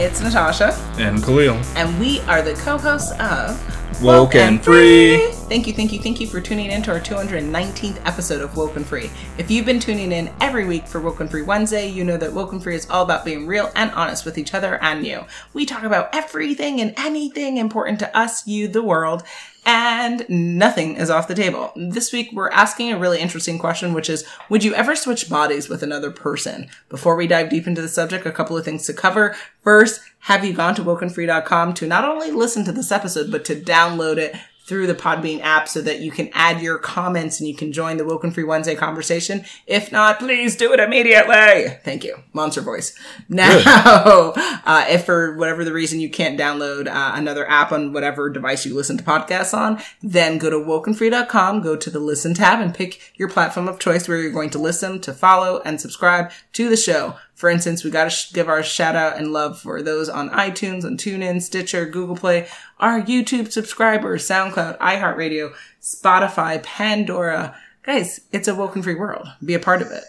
it's 0.00 0.20
Natasha, 0.22 0.72
And 0.98 1.22
Khalil. 1.22 1.54
and 1.76 1.98
we 2.00 2.20
are 2.22 2.40
the 2.42 2.54
co-hosts 2.54 3.12
of 3.20 4.02
Woken 4.02 4.58
Free. 4.58 5.18
Thank 5.50 5.66
you, 5.66 5.74
thank 5.74 5.92
you, 5.92 5.98
thank 5.98 6.20
you 6.20 6.26
for 6.26 6.40
tuning 6.40 6.70
in 6.70 6.82
to 6.84 6.92
our 6.92 7.00
219th 7.00 8.00
episode 8.06 8.40
of 8.40 8.56
Woken 8.56 8.82
Free. 8.82 9.10
If 9.36 9.50
you've 9.50 9.66
been 9.66 9.80
tuning 9.80 10.12
in 10.12 10.32
every 10.40 10.64
week 10.64 10.86
for 10.86 11.00
Woken 11.00 11.28
Free 11.28 11.42
Wednesday, 11.42 11.86
you 11.88 12.04
know 12.04 12.16
that 12.16 12.32
Woken 12.32 12.60
Free 12.60 12.76
is 12.76 12.88
all 12.88 13.02
about 13.04 13.26
being 13.26 13.46
real 13.46 13.70
and 13.76 13.90
honest 13.90 14.24
with 14.24 14.38
each 14.38 14.54
other 14.54 14.76
and 14.82 15.06
you. 15.06 15.26
We 15.52 15.66
talk 15.66 15.82
about 15.82 16.14
everything 16.14 16.80
and 16.80 16.94
anything 16.96 17.58
important 17.58 17.98
to 17.98 18.16
us, 18.16 18.46
you, 18.46 18.68
the 18.68 18.82
world, 18.82 19.22
and 19.66 20.28
nothing 20.28 20.96
is 20.96 21.10
off 21.10 21.28
the 21.28 21.34
table. 21.34 21.72
This 21.76 22.12
week, 22.12 22.30
we're 22.32 22.50
asking 22.50 22.92
a 22.92 22.98
really 22.98 23.20
interesting 23.20 23.58
question, 23.58 23.92
which 23.92 24.08
is 24.08 24.24
Would 24.48 24.64
you 24.64 24.74
ever 24.74 24.96
switch 24.96 25.28
bodies 25.28 25.68
with 25.68 25.82
another 25.82 26.10
person? 26.10 26.68
Before 26.88 27.16
we 27.16 27.26
dive 27.26 27.50
deep 27.50 27.66
into 27.66 27.82
the 27.82 27.88
subject, 27.88 28.26
a 28.26 28.32
couple 28.32 28.56
of 28.56 28.64
things 28.64 28.86
to 28.86 28.94
cover. 28.94 29.36
First, 29.62 30.00
have 30.20 30.44
you 30.44 30.52
gone 30.52 30.74
to 30.74 30.82
wokenfree.com 30.82 31.74
to 31.74 31.86
not 31.86 32.04
only 32.04 32.30
listen 32.30 32.64
to 32.64 32.72
this 32.72 32.92
episode, 32.92 33.30
but 33.30 33.44
to 33.46 33.54
download 33.54 34.16
it 34.16 34.34
through 34.70 34.86
the 34.86 34.94
Podbean 34.94 35.40
app 35.42 35.68
so 35.68 35.82
that 35.82 35.98
you 35.98 36.12
can 36.12 36.30
add 36.32 36.62
your 36.62 36.78
comments 36.78 37.40
and 37.40 37.48
you 37.48 37.56
can 37.56 37.72
join 37.72 37.96
the 37.96 38.04
Woken 38.04 38.30
Free 38.30 38.44
Wednesday 38.44 38.76
conversation. 38.76 39.44
If 39.66 39.90
not, 39.90 40.20
please 40.20 40.54
do 40.54 40.72
it 40.72 40.78
immediately. 40.78 41.76
Thank 41.82 42.04
you. 42.04 42.22
Monster 42.32 42.60
voice. 42.60 42.96
Now, 43.28 43.50
uh, 44.64 44.86
if 44.88 45.06
for 45.06 45.36
whatever 45.36 45.64
the 45.64 45.72
reason 45.72 45.98
you 45.98 46.08
can't 46.08 46.38
download 46.38 46.86
uh, 46.86 47.12
another 47.16 47.50
app 47.50 47.72
on 47.72 47.92
whatever 47.92 48.30
device 48.30 48.64
you 48.64 48.76
listen 48.76 48.96
to 48.96 49.02
podcasts 49.02 49.52
on, 49.52 49.82
then 50.02 50.38
go 50.38 50.48
to 50.48 50.56
wokenfree.com, 50.56 51.62
go 51.62 51.74
to 51.74 51.90
the 51.90 51.98
listen 51.98 52.32
tab 52.32 52.60
and 52.60 52.72
pick 52.72 53.12
your 53.16 53.28
platform 53.28 53.66
of 53.66 53.80
choice 53.80 54.06
where 54.06 54.18
you're 54.18 54.30
going 54.30 54.50
to 54.50 54.60
listen, 54.60 55.00
to 55.00 55.12
follow 55.12 55.60
and 55.64 55.80
subscribe 55.80 56.30
to 56.52 56.68
the 56.68 56.76
show. 56.76 57.16
For 57.40 57.48
instance, 57.48 57.82
we 57.82 57.90
got 57.90 58.04
to 58.04 58.10
sh- 58.10 58.34
give 58.34 58.50
our 58.50 58.62
shout 58.62 58.94
out 58.94 59.16
and 59.16 59.32
love 59.32 59.58
for 59.58 59.80
those 59.80 60.10
on 60.10 60.28
iTunes, 60.28 60.84
on 60.84 60.98
TuneIn, 60.98 61.40
Stitcher, 61.40 61.86
Google 61.86 62.14
Play, 62.14 62.46
our 62.78 63.00
YouTube 63.00 63.50
subscribers, 63.50 64.28
SoundCloud, 64.28 64.76
iHeartRadio, 64.76 65.54
Spotify, 65.80 66.62
Pandora. 66.62 67.56
Guys, 67.82 68.20
it's 68.30 68.46
a 68.46 68.54
woken 68.54 68.82
free 68.82 68.94
world. 68.94 69.26
Be 69.42 69.54
a 69.54 69.58
part 69.58 69.80
of 69.80 69.90
it. 69.90 70.04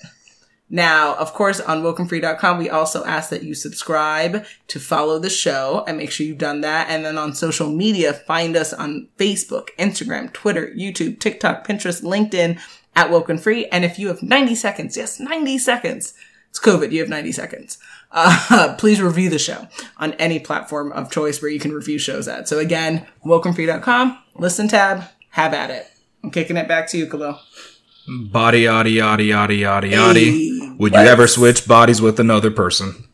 Now, 0.70 1.16
of 1.16 1.34
course, 1.34 1.62
on 1.62 1.84
wokenfree.com, 1.84 2.58
we 2.58 2.70
also 2.70 3.06
ask 3.06 3.30
that 3.30 3.44
you 3.44 3.56
subscribe 3.56 4.46
to 4.68 4.80
follow 4.82 5.18
the 5.18 5.30
show 5.30 5.86
and 5.88 5.98
make 5.98 6.12
sure 6.12 6.26
you've 6.26 6.38
done 6.38 6.60
that. 6.62 6.90
And 6.90 7.06
then 7.06 7.18
on 7.18 7.34
social 7.34 7.72
media, 7.72 8.12
find 8.12 8.58
us 8.58 8.74
on 8.74 9.08
Facebook, 9.18 9.70
Instagram, 9.80 10.34
Twitter, 10.34 10.68
YouTube, 10.78 11.22
TikTok, 11.22 11.66
Pinterest, 11.66 12.04
LinkedIn 12.04 12.60
at 12.94 13.10
Woken 13.10 13.38
Free. 13.38 13.68
And 13.68 13.86
if 13.86 13.98
you 13.98 14.10
have 14.10 14.22
90 14.22 14.54
seconds, 14.56 14.98
yes, 14.98 15.18
90 15.18 15.58
seconds. 15.60 16.14
It's 16.52 16.60
COVID. 16.60 16.92
You 16.92 17.00
have 17.00 17.10
90 17.10 17.32
seconds. 17.32 17.78
Uh, 18.12 18.76
please 18.78 19.02
review 19.02 19.30
the 19.30 19.40
show 19.40 19.68
on 19.98 20.12
any 20.14 20.38
platform 20.40 20.92
of 20.92 21.10
choice 21.10 21.42
where 21.42 21.50
you 21.50 21.60
can 21.60 21.72
review 21.72 21.98
shows 21.98 22.28
at. 22.28 22.48
So 22.50 22.60
again, 22.60 23.08
wokenfree.com, 23.26 24.18
listen 24.36 24.68
tab, 24.68 25.04
have 25.30 25.54
at 25.54 25.70
it. 25.70 25.88
I'm 26.24 26.30
kicking 26.30 26.58
it 26.58 26.68
back 26.68 26.88
to 26.90 26.98
you, 26.98 27.08
Khalil. 27.08 27.40
Body, 28.08 28.64
yaddy, 28.64 28.96
yaddy, 28.96 29.30
yaddy, 29.30 29.60
yaddy, 29.62 29.92
yaddy. 29.94 30.26
Hey, 30.70 30.76
Would 30.78 30.94
you 30.94 31.00
ever 31.00 31.26
switch 31.28 31.68
bodies 31.68 32.02
with 32.02 32.20
another 32.20 32.52
person? 32.52 33.08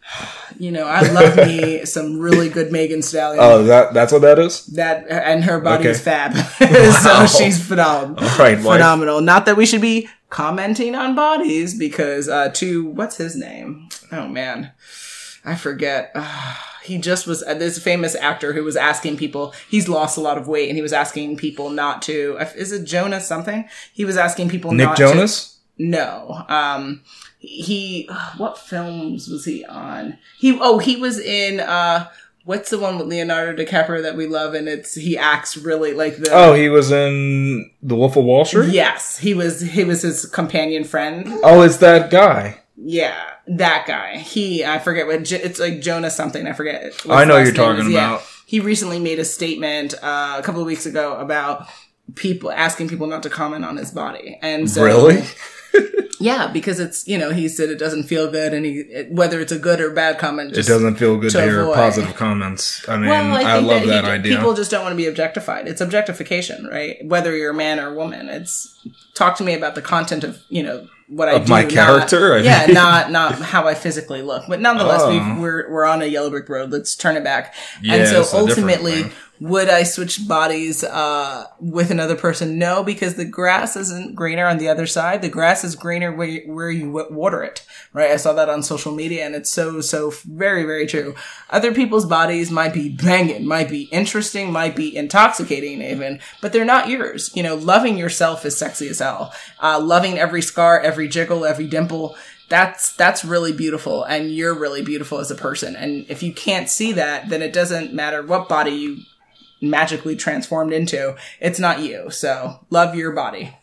You 0.58 0.72
know, 0.72 0.86
I 0.88 1.02
love 1.12 1.36
me 1.38 1.86
some 1.86 2.18
really 2.20 2.50
good 2.50 2.72
Megan 2.72 3.04
Stallion. 3.04 3.44
Oh, 3.44 3.64
that 3.66 3.94
that's 3.94 4.12
what 4.12 4.24
that 4.24 4.40
is? 4.40 4.66
that 4.68 5.06
and 5.10 5.44
her 5.44 5.60
body 5.60 5.82
Okay. 5.82 5.90
is 5.92 6.02
fab. 6.02 6.34
Wow. 6.60 7.26
so 7.28 7.38
she's 7.44 7.64
phenomenal. 7.64 8.24
All 8.24 8.38
right, 8.40 8.58
wife. 8.58 8.78
phenomenal. 8.78 9.22
Not 9.22 9.46
that 9.46 9.56
we 9.56 9.68
should 9.68 9.82
be 9.82 10.10
commenting 10.30 10.96
on 10.96 11.16
bodies 11.16 11.78
because 11.78 12.28
uh 12.28 12.50
to 12.50 12.86
what's 12.86 13.18
his 13.18 13.36
name? 13.36 13.90
Oh 14.12 14.28
man. 14.28 14.72
I 15.46 15.56
forget. 15.56 16.12
Uh, 16.14 16.56
he 16.84 16.98
just 16.98 17.28
was 17.28 17.44
uh, 17.44 17.54
this 17.54 17.80
famous 17.80 18.16
actor 18.16 18.54
who 18.54 18.64
was 18.64 18.78
asking 18.78 19.18
people 19.18 19.54
he's 19.70 19.90
lost 19.90 20.18
a 20.18 20.22
lot 20.22 20.38
of 20.38 20.48
weight 20.48 20.70
and 20.70 20.78
he 20.78 20.82
was 20.82 20.94
asking 20.94 21.36
people 21.36 21.70
not 21.70 22.02
to 22.04 22.38
is 22.56 22.72
it 22.72 22.86
Jonas 22.86 23.28
something? 23.28 23.68
He 23.94 24.06
was 24.06 24.18
asking 24.18 24.50
people 24.50 24.72
Nick 24.72 24.88
not 24.88 24.98
Jonas? 24.98 25.58
to 25.78 25.84
no. 25.84 26.46
Um 26.48 27.02
he 27.40 28.10
what 28.38 28.58
films 28.58 29.28
was 29.28 29.46
he 29.46 29.66
on? 29.66 30.18
He 30.38 30.58
oh 30.60 30.80
he 30.80 30.96
was 30.96 31.20
in 31.20 31.60
uh 31.60 32.10
what's 32.48 32.70
the 32.70 32.80
one 32.80 32.98
with 32.98 33.08
Leonardo 33.08 33.62
DiCaprio 33.62 34.02
that 34.02 34.16
we 34.16 34.26
love 34.26 34.54
and 34.54 34.70
it's 34.70 34.96
he 34.96 35.18
acts 35.18 35.58
really 35.58 35.94
like 35.94 36.16
the 36.18 36.30
Oh, 36.32 36.54
he 36.54 36.70
was 36.70 36.92
in 36.92 37.70
The 37.84 37.96
Wolf 37.96 38.16
of 38.16 38.24
Wall 38.24 38.46
Street? 38.46 38.72
Yes, 38.74 39.18
he 39.18 39.34
was 39.34 39.60
he 39.62 39.84
was 39.84 40.02
his 40.02 40.26
companion 40.26 40.86
friend. 40.86 41.28
Oh, 41.44 41.62
it's 41.62 41.78
that 41.78 42.10
guy. 42.10 42.62
Yeah, 42.78 43.22
that 43.48 43.86
guy. 43.86 44.18
He 44.18 44.64
I 44.64 44.80
forget 44.80 45.08
what 45.08 45.30
it's 45.32 45.60
like 45.60 45.82
Jonah 45.82 46.10
something. 46.10 46.48
I 46.48 46.54
forget. 46.54 46.94
I 47.10 47.26
know 47.26 47.38
you're 47.38 47.54
talking 47.54 47.88
is. 47.88 47.92
Yeah. 47.92 48.08
about. 48.08 48.24
He 48.46 48.62
recently 48.62 49.00
made 49.00 49.20
a 49.20 49.26
statement 49.26 49.94
uh, 50.02 50.38
a 50.40 50.42
couple 50.42 50.62
of 50.62 50.68
weeks 50.68 50.86
ago 50.86 51.18
about 51.18 51.68
people 52.16 52.52
asking 52.52 52.90
people 52.90 53.08
not 53.08 53.24
to 53.24 53.30
comment 53.30 53.66
on 53.66 53.78
his 53.78 53.92
body, 53.92 54.38
and 54.42 54.70
so 54.70 54.84
Really? 54.84 55.24
yeah, 56.20 56.48
because 56.48 56.80
it's 56.80 57.08
you 57.08 57.18
know 57.18 57.32
he 57.32 57.48
said 57.48 57.70
it 57.70 57.78
doesn't 57.78 58.04
feel 58.04 58.30
good, 58.32 58.54
and 58.54 58.66
he 58.66 58.80
it, 58.80 59.12
whether 59.12 59.40
it's 59.40 59.52
a 59.52 59.60
good 59.60 59.80
or 59.80 59.92
bad 59.92 60.18
comment, 60.18 60.56
It 60.58 60.66
doesn't 60.66 60.96
feel 60.96 61.18
good 61.18 61.32
to 61.32 61.38
to 61.38 61.44
hear 61.44 61.62
avoid. 61.62 61.76
positive 61.76 62.16
comments. 62.16 62.88
I 62.90 62.98
mean, 62.98 63.10
Well, 63.10 63.36
I, 63.36 63.42
I, 63.44 63.60
love 63.60 63.82
that, 63.86 64.04
that, 64.04 64.06
idea. 64.06 64.38
People 64.38 64.54
just 64.54 64.72
don't 64.72 64.84
want 64.84 64.94
to 64.94 64.98
be 64.98 65.06
objectified. 65.08 65.68
It's 65.68 65.82
objectification, 65.82 66.66
right? 66.68 66.98
Whether 67.06 67.36
you're 67.36 67.52
a 67.52 67.56
man 67.56 67.80
or 67.80 67.92
a 67.92 67.96
woman. 67.96 68.30
It's 68.30 68.74
talk 69.14 69.38
to 69.38 69.44
me 69.44 69.54
about 69.54 69.76
the 69.76 69.82
content 69.82 70.24
of 70.24 70.42
you 70.50 70.64
know 70.64 70.88
what 71.10 71.30
I 71.30 71.34
Of 71.34 71.46
do, 71.46 71.52
my 71.54 71.62
not- 71.64 71.72
character? 71.72 72.34
I 72.36 72.40
yeah, 72.40 72.66
not 72.68 73.12
not 73.20 73.36
how 73.36 73.68
I 73.68 73.76
physically 73.76 74.22
look. 74.22 74.46
But 74.48 74.60
nonetheless, 74.62 75.02
Oh. 75.04 75.10
we've, 75.12 75.42
we're 75.42 75.70
we're 75.72 75.86
on 75.86 76.02
a 76.02 76.06
yellow 76.06 76.30
brick 76.32 76.50
road. 76.50 76.72
Let's 76.72 76.96
turn 76.96 77.16
it 77.16 77.24
back. 77.24 77.54
Yeah, 77.82 77.96
and 77.96 78.08
so 78.08 78.22
it's 78.22 78.34
a 78.34 78.46
different 78.46 78.50
ultimately. 78.80 79.12
Would 79.40 79.70
I 79.70 79.84
switch 79.84 80.28
bodies 80.28 80.84
uh, 80.84 81.46
with 81.60 81.92
another 81.92 82.16
person? 82.16 82.58
No, 82.58 82.84
because 82.84 83.16
the 83.16 83.26
grass 83.26 83.76
isn't 83.76 84.16
greener 84.16 84.48
on 84.48 84.58
the 84.58 84.68
other 84.68 84.88
side. 84.88 85.22
The 85.22 85.30
grass 85.30 85.64
is 85.64 85.76
greener 85.76 86.12
where 86.12 86.42
where 86.48 86.72
you 86.72 86.90
water 87.12 87.44
it, 87.44 87.66
right? 87.94 88.12
I 88.12 88.16
saw 88.16 88.34
that 88.34 88.50
on 88.50 88.64
social 88.64 88.96
media, 88.96 89.26
and 89.26 89.36
it's 89.36 89.52
so 89.52 89.80
so 89.82 90.12
very 90.26 90.64
very 90.64 90.88
true. 90.88 91.14
Other 91.52 91.74
people's 91.74 92.06
bodies 92.06 92.50
might 92.50 92.74
be 92.74 92.90
banging, 92.90 93.46
might 93.46 93.70
be 93.70 93.84
interesting, 93.84 94.52
might 94.52 94.76
be 94.76 94.96
intoxicating 94.96 95.84
even, 95.84 96.20
but 96.42 96.52
they're 96.52 96.66
not 96.66 96.90
yours. 96.90 97.30
You 97.36 97.44
know, 97.44 97.56
loving 97.56 97.98
yourself 97.98 98.44
is 98.44 98.58
sexy 98.58 98.88
as 98.90 99.00
hell. 99.00 99.34
Uh, 99.62 99.80
loving 99.80 100.18
every 100.18 100.42
scar, 100.42 100.80
every 100.80 101.08
jiggle, 101.08 101.46
every 101.46 101.68
dimple. 101.68 102.16
That's 102.50 102.96
that's 102.96 103.24
really 103.24 103.52
beautiful, 103.52 104.04
and 104.04 104.32
you're 104.32 104.58
really 104.58 104.82
beautiful 104.82 105.20
as 105.20 105.30
a 105.30 105.36
person. 105.36 105.76
And 105.76 106.06
if 106.10 106.24
you 106.24 106.34
can't 106.34 106.70
see 106.70 106.94
that, 106.94 107.30
then 107.30 107.44
it 107.44 107.54
doesn't 107.54 107.94
matter 107.94 108.24
what 108.24 108.50
body 108.50 108.72
you 108.72 108.98
magically 109.62 110.16
transformed 110.16 110.74
into. 110.74 111.16
It's 111.40 111.60
not 111.60 111.80
you. 111.82 112.10
So 112.12 112.60
love 112.70 112.96
your 112.96 113.12
body. 113.12 113.54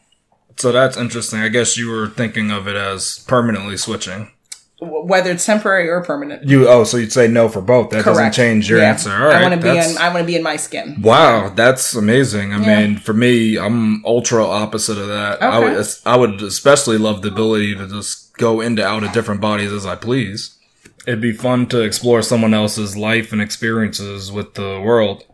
so 0.57 0.73
that's 0.73 0.97
interesting. 0.97 1.41
I 1.41 1.49
guess 1.49 1.77
you 1.77 1.91
were 1.91 2.09
thinking 2.09 2.51
of 2.51 2.67
it 2.69 2.77
as 2.77 3.25
permanently 3.29 3.77
switching. 3.77 4.31
Whether 4.81 5.31
it's 5.31 5.47
temporary 5.47 5.89
or 5.89 6.03
permanent. 6.03 6.47
You 6.49 6.69
oh, 6.69 6.85
so 6.85 6.97
you'd 6.99 7.13
say 7.13 7.27
no 7.29 7.49
for 7.49 7.63
both. 7.63 7.91
That 7.91 8.05
doesn't 8.05 8.33
change 8.33 8.69
your 8.69 8.81
Yeah. 8.81 8.91
answer. 8.91 9.11
All 9.11 9.29
right. 9.29 9.37
I 9.37 9.43
want 9.49 9.55
to 9.55 9.61
be 9.61 9.71
in. 9.79 9.97
I 9.99 10.09
want 10.09 10.19
to 10.21 10.25
be 10.27 10.37
in 10.37 10.43
my 10.43 10.57
skin. 10.57 11.01
Wow, 11.01 11.49
that's 11.55 11.95
amazing. 11.95 12.53
I 12.53 12.59
Yeah. 12.61 12.81
mean, 12.81 12.97
for 12.99 13.15
me, 13.15 13.57
I'm 13.57 14.05
ultra 14.05 14.45
opposite 14.45 14.99
of 14.99 15.07
that. 15.09 15.43
I 15.43 15.57
Okay. 15.59 15.75
would, 15.77 15.87
I 16.05 16.17
would 16.17 16.43
especially 16.43 16.99
love 16.99 17.23
the 17.23 17.29
ability 17.29 17.77
to 17.77 17.87
just 17.89 18.37
go 18.37 18.61
into 18.61 18.85
out 18.85 19.05
of 19.05 19.13
different 19.13 19.41
bodies 19.41 19.73
as 19.73 19.87
I 19.87 19.95
please. 19.95 20.51
It'd 21.07 21.21
be 21.21 21.33
fun 21.33 21.67
to 21.67 21.83
explore 21.83 22.23
someone 22.23 22.55
else's 22.55 22.97
life 22.97 23.33
and 23.33 23.43
experiences 23.43 24.33
with 24.33 24.55
the 24.55 24.81
world. 24.81 25.25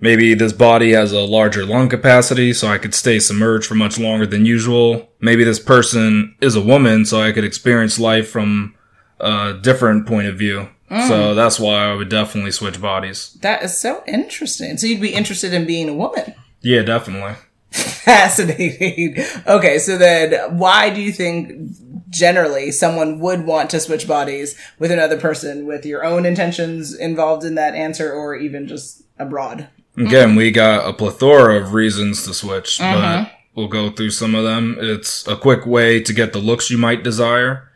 Maybe 0.00 0.34
this 0.34 0.52
body 0.52 0.92
has 0.92 1.12
a 1.12 1.20
larger 1.20 1.64
lung 1.64 1.88
capacity, 1.88 2.52
so 2.52 2.68
I 2.68 2.78
could 2.78 2.94
stay 2.94 3.18
submerged 3.18 3.66
for 3.66 3.74
much 3.74 3.98
longer 3.98 4.26
than 4.26 4.44
usual. 4.44 5.08
Maybe 5.20 5.44
this 5.44 5.58
person 5.58 6.34
is 6.42 6.56
a 6.56 6.60
woman, 6.60 7.06
so 7.06 7.22
I 7.22 7.32
could 7.32 7.44
experience 7.44 7.98
life 7.98 8.28
from 8.28 8.74
a 9.18 9.54
different 9.54 10.06
point 10.06 10.26
of 10.26 10.36
view. 10.36 10.68
Mm. 10.90 11.08
So 11.08 11.34
that's 11.34 11.58
why 11.58 11.86
I 11.86 11.94
would 11.94 12.10
definitely 12.10 12.50
switch 12.50 12.80
bodies. 12.80 13.36
That 13.40 13.62
is 13.62 13.78
so 13.78 14.02
interesting. 14.06 14.76
So 14.76 14.86
you'd 14.86 15.00
be 15.00 15.14
interested 15.14 15.54
in 15.54 15.66
being 15.66 15.88
a 15.88 15.94
woman. 15.94 16.34
Yeah, 16.60 16.82
definitely. 16.82 17.36
Fascinating. 17.70 19.24
Okay, 19.46 19.78
so 19.78 19.96
then 19.96 20.58
why 20.58 20.90
do 20.90 21.00
you 21.00 21.12
think 21.12 21.70
generally 22.14 22.70
someone 22.70 23.18
would 23.18 23.44
want 23.44 23.68
to 23.70 23.80
switch 23.80 24.08
bodies 24.08 24.56
with 24.78 24.90
another 24.90 25.18
person 25.18 25.66
with 25.66 25.84
your 25.84 26.04
own 26.04 26.24
intentions 26.24 26.94
involved 26.94 27.44
in 27.44 27.56
that 27.56 27.74
answer 27.74 28.12
or 28.12 28.34
even 28.36 28.66
just 28.66 29.02
abroad? 29.18 29.68
Again, 29.96 30.30
mm-hmm. 30.30 30.38
we 30.38 30.50
got 30.50 30.88
a 30.88 30.92
plethora 30.92 31.60
of 31.60 31.72
reasons 31.72 32.24
to 32.24 32.34
switch, 32.34 32.78
but 32.78 32.84
mm-hmm. 32.84 33.34
we'll 33.54 33.68
go 33.68 33.90
through 33.90 34.10
some 34.10 34.34
of 34.34 34.44
them. 34.44 34.76
It's 34.80 35.26
a 35.28 35.36
quick 35.36 35.66
way 35.66 36.00
to 36.00 36.12
get 36.12 36.32
the 36.32 36.40
looks 36.40 36.70
you 36.70 36.78
might 36.78 37.04
desire. 37.04 37.70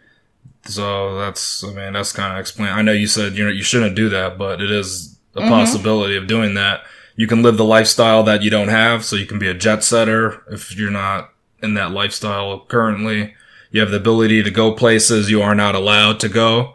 So 0.65 1.17
that's, 1.19 1.63
I 1.63 1.73
mean, 1.73 1.93
that's 1.93 2.13
kind 2.13 2.33
of 2.33 2.41
explain. 2.41 2.71
I 2.71 2.83
know 2.83 2.93
you 2.93 3.07
said 3.07 3.35
you 3.35 3.45
know 3.45 3.51
you 3.51 3.63
shouldn't 3.63 3.95
do 3.95 4.09
that, 4.09 4.37
but 4.37 4.61
it 4.61 4.71
is 4.71 5.19
a 5.35 5.41
mm-hmm. 5.41 5.49
possibility 5.49 6.17
of 6.17 6.27
doing 6.27 6.55
that. 6.55 6.83
You 7.15 7.27
can 7.27 7.43
live 7.43 7.57
the 7.57 7.65
lifestyle 7.65 8.23
that 8.25 8.43
you 8.43 8.51
don't 8.51 8.69
have, 8.69 9.05
so 9.05 9.17
you 9.17 9.27
can 9.27 9.39
be 9.39 9.49
a 9.49 9.55
jet 9.55 9.85
setter 9.85 10.43
if 10.51 10.77
you're 10.77 10.91
not 10.91 11.33
in 11.63 11.75
that 11.75 11.93
lifestyle 11.93 12.61
currently. 12.67 13.35
You 13.71 13.81
have 13.81 13.91
the 13.91 13.97
ability 13.97 14.43
to 14.43 14.51
go 14.51 14.73
places 14.73 15.31
you 15.31 15.43
are 15.43 15.55
not 15.55 15.75
allowed 15.75 16.21
to 16.21 16.29
go. 16.29 16.75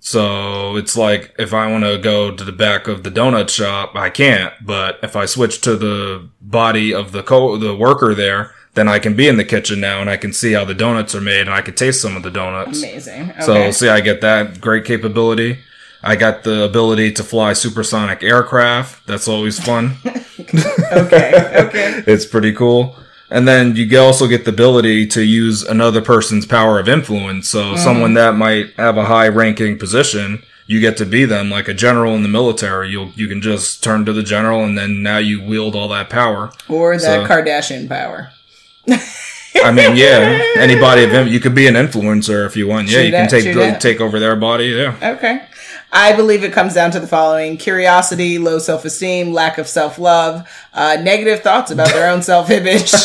So 0.00 0.76
it's 0.76 0.96
like 0.96 1.32
if 1.38 1.54
I 1.54 1.70
want 1.70 1.84
to 1.84 1.96
go 1.96 2.34
to 2.34 2.42
the 2.42 2.52
back 2.52 2.88
of 2.88 3.04
the 3.04 3.10
donut 3.10 3.48
shop, 3.48 3.94
I 3.94 4.10
can't. 4.10 4.52
But 4.60 4.98
if 5.02 5.14
I 5.14 5.26
switch 5.26 5.60
to 5.60 5.76
the 5.76 6.28
body 6.40 6.92
of 6.92 7.12
the 7.12 7.22
co 7.22 7.56
the 7.56 7.76
worker 7.76 8.14
there, 8.14 8.52
then 8.74 8.88
I 8.88 8.98
can 8.98 9.14
be 9.14 9.28
in 9.28 9.36
the 9.36 9.44
kitchen 9.44 9.80
now 9.80 10.00
and 10.00 10.10
I 10.10 10.16
can 10.16 10.32
see 10.32 10.52
how 10.52 10.64
the 10.64 10.74
donuts 10.74 11.14
are 11.14 11.20
made 11.20 11.42
and 11.42 11.50
I 11.50 11.60
can 11.60 11.74
taste 11.74 12.02
some 12.02 12.16
of 12.16 12.22
the 12.22 12.30
donuts. 12.30 12.82
Amazing. 12.82 13.30
Okay. 13.30 13.42
So 13.42 13.70
see, 13.70 13.88
I 13.88 14.00
get 14.00 14.22
that 14.22 14.60
great 14.60 14.84
capability. 14.84 15.58
I 16.02 16.16
got 16.16 16.42
the 16.42 16.64
ability 16.64 17.12
to 17.12 17.22
fly 17.22 17.52
supersonic 17.52 18.24
aircraft. 18.24 19.06
That's 19.06 19.28
always 19.28 19.60
fun. 19.60 19.98
okay. 20.06 21.62
Okay. 21.68 22.02
it's 22.12 22.26
pretty 22.26 22.52
cool. 22.52 22.96
And 23.32 23.48
then 23.48 23.74
you 23.76 23.98
also 23.98 24.26
get 24.28 24.44
the 24.44 24.50
ability 24.50 25.06
to 25.08 25.22
use 25.24 25.62
another 25.62 26.00
person's 26.02 26.44
power 26.46 26.78
of 26.78 26.88
influence. 26.88 27.48
So 27.48 27.62
Mm-hmm. 27.62 27.76
someone 27.82 28.14
that 28.14 28.34
might 28.36 28.74
have 28.76 28.96
a 28.98 29.06
high 29.06 29.28
ranking 29.28 29.78
position, 29.78 30.42
you 30.66 30.80
get 30.80 30.96
to 30.98 31.06
be 31.06 31.24
them 31.24 31.48
like 31.50 31.66
a 31.68 31.74
general 31.74 32.14
in 32.14 32.22
the 32.22 32.28
military. 32.28 32.90
You'll, 32.90 33.10
you 33.16 33.26
can 33.28 33.40
just 33.40 33.82
turn 33.82 34.04
to 34.04 34.12
the 34.12 34.22
general 34.22 34.62
and 34.64 34.76
then 34.76 35.02
now 35.02 35.18
you 35.18 35.42
wield 35.42 35.74
all 35.74 35.88
that 35.88 36.10
power. 36.10 36.52
Or 36.68 36.96
that 36.96 37.00
So- 37.02 37.24
Kardashian 37.26 37.88
power. 37.88 38.30
I 39.64 39.70
mean, 39.70 39.96
yeah, 40.04 40.42
anybody 40.56 41.04
of 41.04 41.10
him, 41.10 41.28
you 41.28 41.38
could 41.40 41.54
be 41.54 41.66
an 41.66 41.74
influencer 41.74 42.46
if 42.46 42.56
you 42.56 42.66
want. 42.66 42.88
Yeah, 42.88 42.96
True 42.96 43.04
you 43.06 43.10
can 43.12 43.28
take, 43.28 43.54
that. 43.54 43.80
take 43.80 44.00
over 44.00 44.18
their 44.18 44.36
body. 44.36 44.66
Yeah. 44.66 44.96
Okay. 45.16 45.42
I 45.94 46.16
believe 46.16 46.42
it 46.42 46.52
comes 46.54 46.72
down 46.72 46.90
to 46.92 47.00
the 47.00 47.06
following 47.06 47.58
curiosity, 47.58 48.38
low 48.38 48.58
self 48.58 48.84
esteem, 48.84 49.32
lack 49.32 49.58
of 49.58 49.68
self 49.68 49.98
love, 49.98 50.48
uh, 50.72 50.96
negative 51.02 51.40
thoughts 51.40 51.70
about 51.70 51.88
their 51.88 52.10
own 52.10 52.22
self 52.22 52.50
image. 52.50 52.92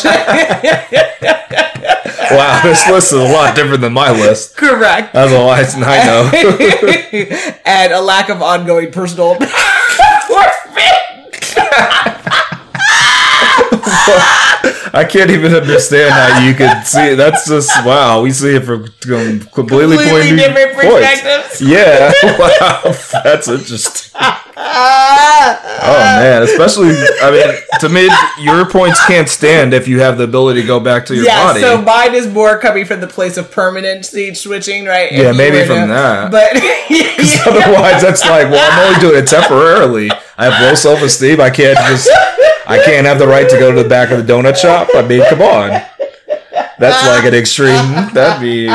Wow. 2.30 2.60
This 2.62 2.86
list 2.90 3.12
is 3.12 3.18
a 3.18 3.22
lot 3.22 3.56
different 3.56 3.80
than 3.80 3.94
my 3.94 4.10
list. 4.10 4.56
Correct. 4.56 5.14
That's 5.14 5.32
all 5.32 5.48
I, 5.48 5.62
I 5.62 6.04
know. 6.04 6.30
and 7.64 7.92
a 7.92 8.00
lack 8.02 8.28
of 8.28 8.42
ongoing 8.42 8.92
personal 8.92 9.34
empowerment. 9.36 10.68
I 14.94 15.06
can't 15.08 15.30
even 15.30 15.54
understand 15.54 16.12
how 16.12 16.40
you 16.46 16.54
could 16.54 16.86
see 16.86 17.12
it. 17.12 17.16
That's 17.16 17.46
just 17.48 17.70
wow. 17.84 18.22
We 18.22 18.30
see 18.30 18.56
it 18.56 18.64
from 18.64 18.84
completely, 18.86 19.38
Completely 19.52 19.96
point 19.98 20.36
different 20.38 20.72
points. 20.74 21.20
perspectives. 21.20 21.60
Yeah, 21.62 22.12
wow, 22.38 22.94
that's 23.24 23.48
interesting. 23.48 24.20
Oh 24.60 26.16
man, 26.20 26.42
especially 26.42 26.88
I 27.22 27.30
mean, 27.30 27.54
to 27.80 27.88
me, 27.88 28.08
your 28.42 28.68
points 28.68 29.04
can't 29.06 29.28
stand 29.28 29.72
if 29.72 29.86
you 29.88 30.00
have 30.00 30.18
the 30.18 30.24
ability 30.24 30.60
to 30.62 30.66
go 30.66 30.80
back 30.80 31.06
to 31.06 31.14
your 31.14 31.24
yeah, 31.24 31.44
body. 31.44 31.60
so 31.60 31.80
mine 31.80 32.14
is 32.14 32.26
more 32.26 32.58
coming 32.58 32.84
from 32.84 33.00
the 33.00 33.06
place 33.06 33.36
of 33.36 33.50
permanent 33.50 34.04
stage 34.04 34.36
switching, 34.38 34.84
right? 34.84 35.10
If 35.12 35.18
Yeah, 35.18 35.32
maybe 35.32 35.64
from 35.66 35.82
to- 35.88 35.94
that. 35.94 36.30
But 36.30 36.56
Otherwise, 37.46 38.02
that's 38.02 38.22
like, 38.24 38.50
well, 38.50 38.72
I'm 38.72 38.88
only 38.88 39.00
doing 39.00 39.22
it 39.22 39.28
temporarily. 39.28 40.10
I 40.36 40.46
have 40.50 40.60
low 40.60 40.74
self 40.74 41.00
esteem. 41.02 41.40
I 41.40 41.50
can't 41.50 41.78
just, 41.78 42.08
I 42.68 42.84
can't 42.84 43.06
have 43.06 43.18
the 43.18 43.26
right 43.26 43.48
to 43.48 43.58
go 43.58 43.74
to 43.74 43.82
the 43.82 43.88
back 43.88 44.10
of 44.10 44.24
the 44.24 44.32
donut 44.32 44.56
shop. 44.56 44.88
I 44.94 45.00
mean, 45.00 45.24
come 45.30 45.40
on. 45.40 45.70
That's 46.78 47.06
like 47.06 47.24
an 47.24 47.34
extreme. 47.34 48.12
That'd 48.12 48.42
be 48.42 48.68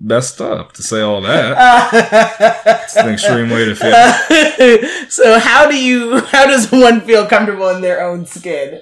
messed 0.00 0.40
up 0.40 0.72
to 0.72 0.82
say 0.82 1.02
all 1.02 1.20
that. 1.20 1.90
It's 2.84 2.96
an 2.96 3.10
extreme 3.10 3.50
way 3.50 3.66
to 3.66 3.74
feel. 3.74 5.08
so 5.10 5.38
how 5.38 5.70
do 5.70 5.78
you 5.78 6.20
how 6.20 6.46
does 6.46 6.72
one 6.72 7.02
feel 7.02 7.26
comfortable 7.26 7.68
in 7.68 7.82
their 7.82 8.02
own 8.02 8.24
skin? 8.24 8.80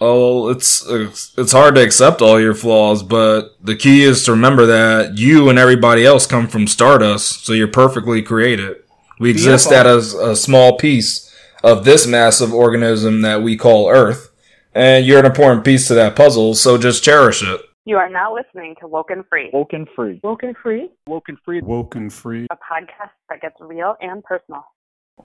Oh, 0.00 0.48
it's 0.48 0.84
it's 0.86 1.52
hard 1.52 1.74
to 1.74 1.82
accept 1.82 2.22
all 2.22 2.40
your 2.40 2.54
flaws, 2.54 3.02
but 3.02 3.56
the 3.60 3.74
key 3.74 4.02
is 4.02 4.24
to 4.24 4.30
remember 4.30 4.66
that 4.66 5.18
you 5.18 5.48
and 5.48 5.58
everybody 5.58 6.04
else 6.04 6.26
come 6.26 6.46
from 6.46 6.66
stardust, 6.66 7.44
so 7.44 7.52
you're 7.52 7.66
perfectly 7.66 8.22
created. 8.22 8.76
We 9.18 9.30
exist 9.30 9.70
Beautiful. 9.70 10.20
at 10.20 10.28
a, 10.28 10.30
a 10.32 10.36
small 10.36 10.76
piece 10.76 11.25
of 11.66 11.84
this 11.84 12.06
massive 12.06 12.54
organism 12.54 13.22
that 13.22 13.42
we 13.42 13.56
call 13.56 13.90
Earth, 13.90 14.30
and 14.72 15.04
you're 15.04 15.18
an 15.18 15.26
important 15.26 15.64
piece 15.64 15.88
to 15.88 15.94
that 15.94 16.14
puzzle. 16.14 16.54
So 16.54 16.78
just 16.78 17.02
cherish 17.02 17.42
it. 17.42 17.60
You 17.84 17.96
are 17.96 18.08
now 18.08 18.34
listening 18.34 18.76
to 18.80 18.86
Woken 18.86 19.24
Free, 19.28 19.50
Woken 19.52 19.86
free. 19.96 20.20
Woken 20.22 20.54
Free, 20.62 20.90
Woken 21.08 21.36
free. 21.44 21.60
Woken 21.60 22.08
free. 22.08 22.46
a 22.50 22.54
podcast 22.54 23.10
that 23.28 23.40
gets 23.40 23.56
real 23.60 23.96
and 24.00 24.22
personal. 24.22 24.64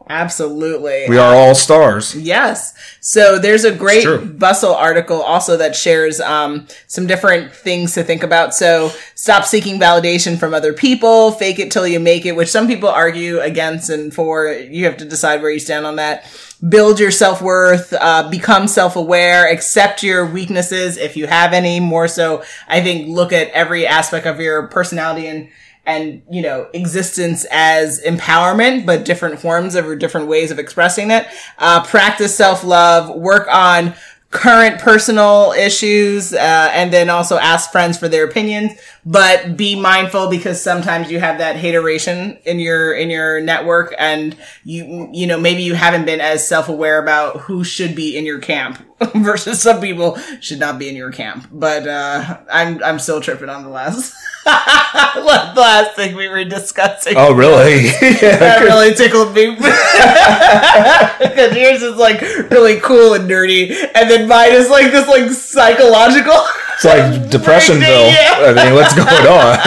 Absolutely. 0.10 1.06
We 1.08 1.18
are 1.18 1.34
all 1.34 1.54
stars. 1.54 2.16
Yes. 2.16 2.74
So 3.02 3.38
there's 3.40 3.64
a 3.64 3.74
great. 3.74 4.38
Bustle 4.38 4.74
article 4.74 5.22
also 5.22 5.58
that 5.58 5.76
shares 5.76 6.20
um, 6.20 6.68
some 6.88 7.08
different 7.08 7.54
things 7.54 7.94
to 7.94 8.04
think 8.04 8.24
about. 8.24 8.54
So 8.54 8.92
stop 9.16 9.46
seeking 9.46 9.80
validation 9.80 10.38
from 10.38 10.54
other 10.54 10.74
people, 10.74 11.32
fake 11.32 11.60
it 11.60 11.72
till 11.72 11.88
you 11.88 12.00
make 12.00 12.26
it, 12.26 12.36
which 12.36 12.50
some 12.50 12.68
people 12.68 12.90
argue 12.90 13.40
against 13.40 13.90
and 13.90 14.14
for. 14.14 14.48
You 14.52 14.86
have 14.86 14.98
to 14.98 15.06
decide 15.06 15.42
where 15.42 15.52
you 15.52 15.60
stand 15.60 15.86
on 15.86 15.98
that. 15.98 16.26
Build 16.68 17.00
your 17.00 17.12
self 17.12 17.42
worth, 17.42 17.94
uh, 17.94 18.30
become 18.30 18.68
self 18.68 18.96
aware, 18.96 19.52
accept 19.52 20.04
your 20.04 20.26
weaknesses 20.26 20.98
if 20.98 21.16
you 21.16 21.28
have 21.28 21.54
any. 21.54 21.80
More 21.80 22.08
so, 22.08 22.44
I 22.68 22.82
think 22.82 23.08
look 23.08 23.32
at 23.34 23.50
every 23.50 23.88
aspect 23.88 24.26
of 24.26 24.40
your 24.40 24.68
personality 24.68 25.28
and 25.28 25.50
and 25.86 26.22
you 26.30 26.42
know 26.42 26.68
existence 26.74 27.46
as 27.52 28.02
empowerment 28.04 28.86
but 28.86 29.04
different 29.06 29.40
forms 29.40 29.76
of 29.76 29.88
or 29.88 29.96
different 29.96 30.28
ways 30.28 30.52
of 30.52 30.60
expressing 30.60 31.12
it. 31.12 31.28
Uh, 31.58 31.84
practice 31.84 32.36
self-love 32.36 33.16
work 33.16 33.48
on 33.52 33.94
current 34.32 34.80
personal 34.80 35.52
issues 35.58 36.34
uh, 36.34 36.70
and 36.74 36.94
then 36.94 37.10
also 37.10 37.38
ask 37.38 37.70
friends 37.70 37.98
for 37.98 38.08
their 38.08 38.24
opinions 38.24 38.72
but 39.06 39.58
be 39.58 39.76
mindful 39.76 40.30
because 40.30 40.62
sometimes 40.62 41.12
you 41.12 41.20
have 41.20 41.40
that 41.40 41.58
hateration 41.58 42.38
in 42.46 42.58
your 42.58 42.94
in 42.94 43.10
your 43.10 43.42
network 43.42 43.94
and 43.98 44.38
you 44.64 45.10
you 45.12 45.28
know 45.28 45.38
maybe 45.38 45.64
you 45.64 45.74
haven't 45.74 46.06
been 46.06 46.22
as 46.22 46.48
self-aware 46.48 47.02
about 47.02 47.42
who 47.42 47.62
should 47.64 47.94
be 47.94 48.16
in 48.16 48.26
your 48.26 48.40
camp 48.40 48.82
versus 49.16 49.62
some 49.62 49.82
people 49.82 50.18
should 50.40 50.60
not 50.60 50.80
be 50.80 50.88
in 50.88 50.96
your 50.96 51.12
camp. 51.12 51.48
But 51.52 51.86
uh 51.88 52.40
i'm 52.50 52.82
i'm 52.84 53.00
still 53.00 53.20
tripping 53.20 53.50
on 53.50 53.64
the 53.64 53.70
last 53.70 54.14
the 54.44 55.54
last 55.56 55.96
thing 55.96 56.16
we 56.16 56.28
were 56.28 56.44
discussing 56.44 57.14
Oh, 57.16 57.34
really? 57.34 57.90
that 58.22 58.62
really 58.64 58.94
tickled 58.96 59.36
me 59.36 59.56
because 59.56 61.56
yours 61.56 61.84
is 61.84 61.96
like 61.98 62.22
really 62.50 62.80
cool 62.80 63.14
and 63.14 63.30
nerdy, 63.30 63.70
and 63.94 64.10
then 64.10 64.28
mine 64.28 64.54
is 64.54 64.70
like 64.70 64.92
this 64.92 65.08
like 65.08 65.30
psychological. 65.32 66.34
It's 66.74 66.86
like 66.86 67.30
Depressionville. 67.30 68.12
Yeah. 68.12 68.54
I 68.58 68.66
mean, 68.66 68.74
what's 68.74 68.96
going 68.96 69.08
on? 69.08 69.58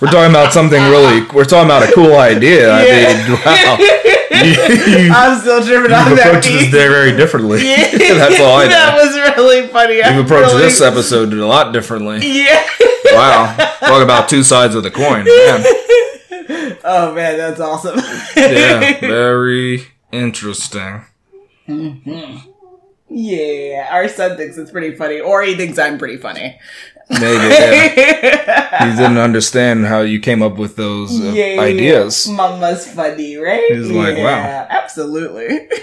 We're 0.00 0.10
talking 0.10 0.30
about 0.30 0.52
something 0.52 0.80
really. 0.82 1.22
We're 1.32 1.44
talking 1.44 1.66
about 1.66 1.88
a 1.88 1.92
cool 1.92 2.16
idea. 2.16 2.72
I 2.72 2.84
mean, 2.84 3.38
wow. 3.44 3.76
You, 4.40 5.10
I'm 5.12 5.38
still 5.40 5.62
tripping 5.64 5.92
on 5.92 6.14
that. 6.16 6.26
approached 6.26 6.48
this 6.48 6.70
day 6.70 6.88
very 6.88 7.16
differently. 7.16 7.62
Yeah. 7.66 7.90
That's 7.92 8.40
all 8.40 8.56
I 8.56 8.64
know. 8.64 8.70
That 8.70 8.94
was 8.96 9.14
really 9.36 9.66
funny. 9.68 9.96
You've 9.96 10.24
approached 10.24 10.54
this 10.56 10.80
episode 10.80 11.32
a 11.32 11.46
lot 11.46 11.72
differently. 11.72 12.20
Yeah. 12.22 12.64
Wow. 13.12 13.56
Talk 13.80 14.02
about 14.02 14.28
two 14.28 14.42
sides 14.42 14.74
of 14.74 14.82
the 14.82 14.90
coin. 14.90 15.24
Man. 15.24 15.64
Oh 16.82 17.12
man, 17.14 17.36
that's 17.38 17.60
awesome. 17.60 17.98
Yeah, 18.36 19.00
very 19.00 19.82
interesting. 20.12 21.04
yeah, 23.08 23.88
our 23.90 24.08
son 24.08 24.36
thinks 24.36 24.56
it's 24.56 24.70
pretty 24.70 24.96
funny, 24.96 25.20
or 25.20 25.42
he 25.42 25.54
thinks 25.56 25.78
I'm 25.78 25.98
pretty 25.98 26.16
funny. 26.16 26.58
Maybe, 27.10 27.24
yeah. 27.24 28.84
He 28.90 28.96
didn't 28.96 29.18
understand 29.18 29.86
how 29.86 30.00
you 30.00 30.20
came 30.20 30.42
up 30.42 30.56
with 30.56 30.76
those 30.76 31.20
uh, 31.20 31.32
Yeah, 31.32 31.60
ideas. 31.60 32.28
Mama's 32.28 32.86
funny, 32.90 33.36
right? 33.36 33.64
He's 33.72 33.90
like, 33.90 34.16
wow. 34.16 34.66
Absolutely. 34.70 35.68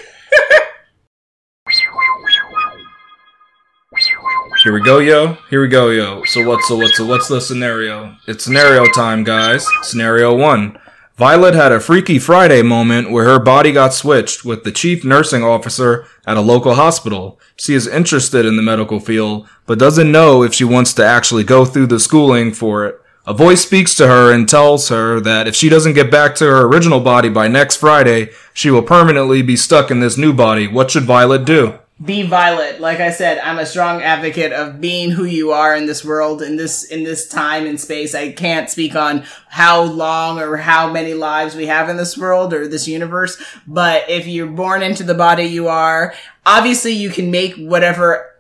Here 4.68 4.74
we 4.74 4.82
go, 4.82 5.00
yo. 5.00 5.38
Here 5.50 5.62
we 5.62 5.70
go, 5.70 5.92
yo. 5.92 6.26
So 6.26 6.46
what's 6.46 6.68
so 6.68 6.76
what's 6.76 6.98
so 6.98 7.06
what's 7.06 7.30
the 7.30 7.40
scenario? 7.40 8.18
It's 8.28 8.44
scenario 8.44 8.86
time, 8.92 9.24
guys. 9.24 9.66
Scenario 9.82 10.36
one. 10.36 10.78
Violet 11.16 11.56
had 11.56 11.72
a 11.72 11.80
Freaky 11.80 12.20
Friday 12.20 12.62
moment 12.64 13.10
where 13.10 13.24
her 13.24 13.40
body 13.40 13.72
got 13.72 13.94
switched 13.94 14.44
with 14.44 14.66
the 14.66 14.74
chief 14.74 15.06
nursing 15.06 15.42
officer 15.42 16.06
at 16.26 16.36
a 16.36 16.42
local 16.42 16.76
hospital. 16.76 17.40
She 17.56 17.76
is 17.76 17.88
interested 17.88 18.46
in 18.46 18.58
the 18.58 18.62
medical 18.62 19.00
field, 19.00 19.48
but 19.66 19.80
doesn't 19.80 20.12
know 20.12 20.44
if 20.44 20.54
she 20.54 20.66
wants 20.66 20.94
to 20.96 21.06
actually 21.06 21.46
go 21.46 21.64
through 21.64 21.88
the 21.88 21.98
schooling 21.98 22.52
for 22.52 22.86
it. 22.86 23.02
A 23.26 23.34
voice 23.34 23.62
speaks 23.62 23.96
to 23.96 24.08
her 24.10 24.34
and 24.34 24.50
tells 24.50 24.90
her 24.90 25.22
that 25.22 25.48
if 25.48 25.56
she 25.56 25.70
doesn't 25.70 25.94
get 25.94 26.12
back 26.12 26.36
to 26.36 26.46
her 26.46 26.68
original 26.68 27.00
body 27.00 27.30
by 27.30 27.48
next 27.48 27.78
Friday, 27.78 28.32
she 28.54 28.70
will 28.70 28.84
permanently 28.84 29.42
be 29.42 29.56
stuck 29.56 29.90
in 29.90 30.02
this 30.02 30.18
new 30.18 30.34
body. 30.34 30.68
What 30.68 30.92
should 30.92 31.06
Violet 31.06 31.46
do? 31.46 31.80
Be 32.04 32.22
violet. 32.22 32.80
Like 32.80 33.00
i 33.00 33.10
said 33.10 33.40
i'm 33.40 33.58
a 33.58 33.66
strong 33.66 34.04
advocate 34.04 34.54
of 34.54 34.80
being 34.80 35.10
who 35.10 35.24
you 35.24 35.52
are 35.52 35.76
in 35.76 35.88
this 35.88 36.06
world 36.06 36.42
in 36.42 36.56
this 36.56 36.84
in 36.84 37.04
this 37.04 37.28
time 37.28 37.66
and 37.66 37.80
space. 37.80 38.14
I 38.14 38.32
can't 38.32 38.70
speak 38.70 38.96
on 38.96 39.26
how 39.48 39.82
long 39.82 40.40
or 40.40 40.58
how 40.58 40.92
many 40.92 41.14
lives 41.16 41.56
we 41.56 41.66
have 41.66 41.90
in 41.90 41.98
this 41.98 42.18
world 42.18 42.54
or 42.54 42.68
this 42.68 42.88
universe 42.88 43.42
but 43.66 44.08
if 44.10 44.28
you're 44.28 44.46
born 44.48 44.84
into 44.84 45.04
the 45.04 45.16
body 45.16 45.46
you 45.46 45.68
are 45.68 46.14
obviously 46.46 46.92
you 46.92 47.10
can 47.10 47.32
make 47.32 47.56
whatever 47.56 48.37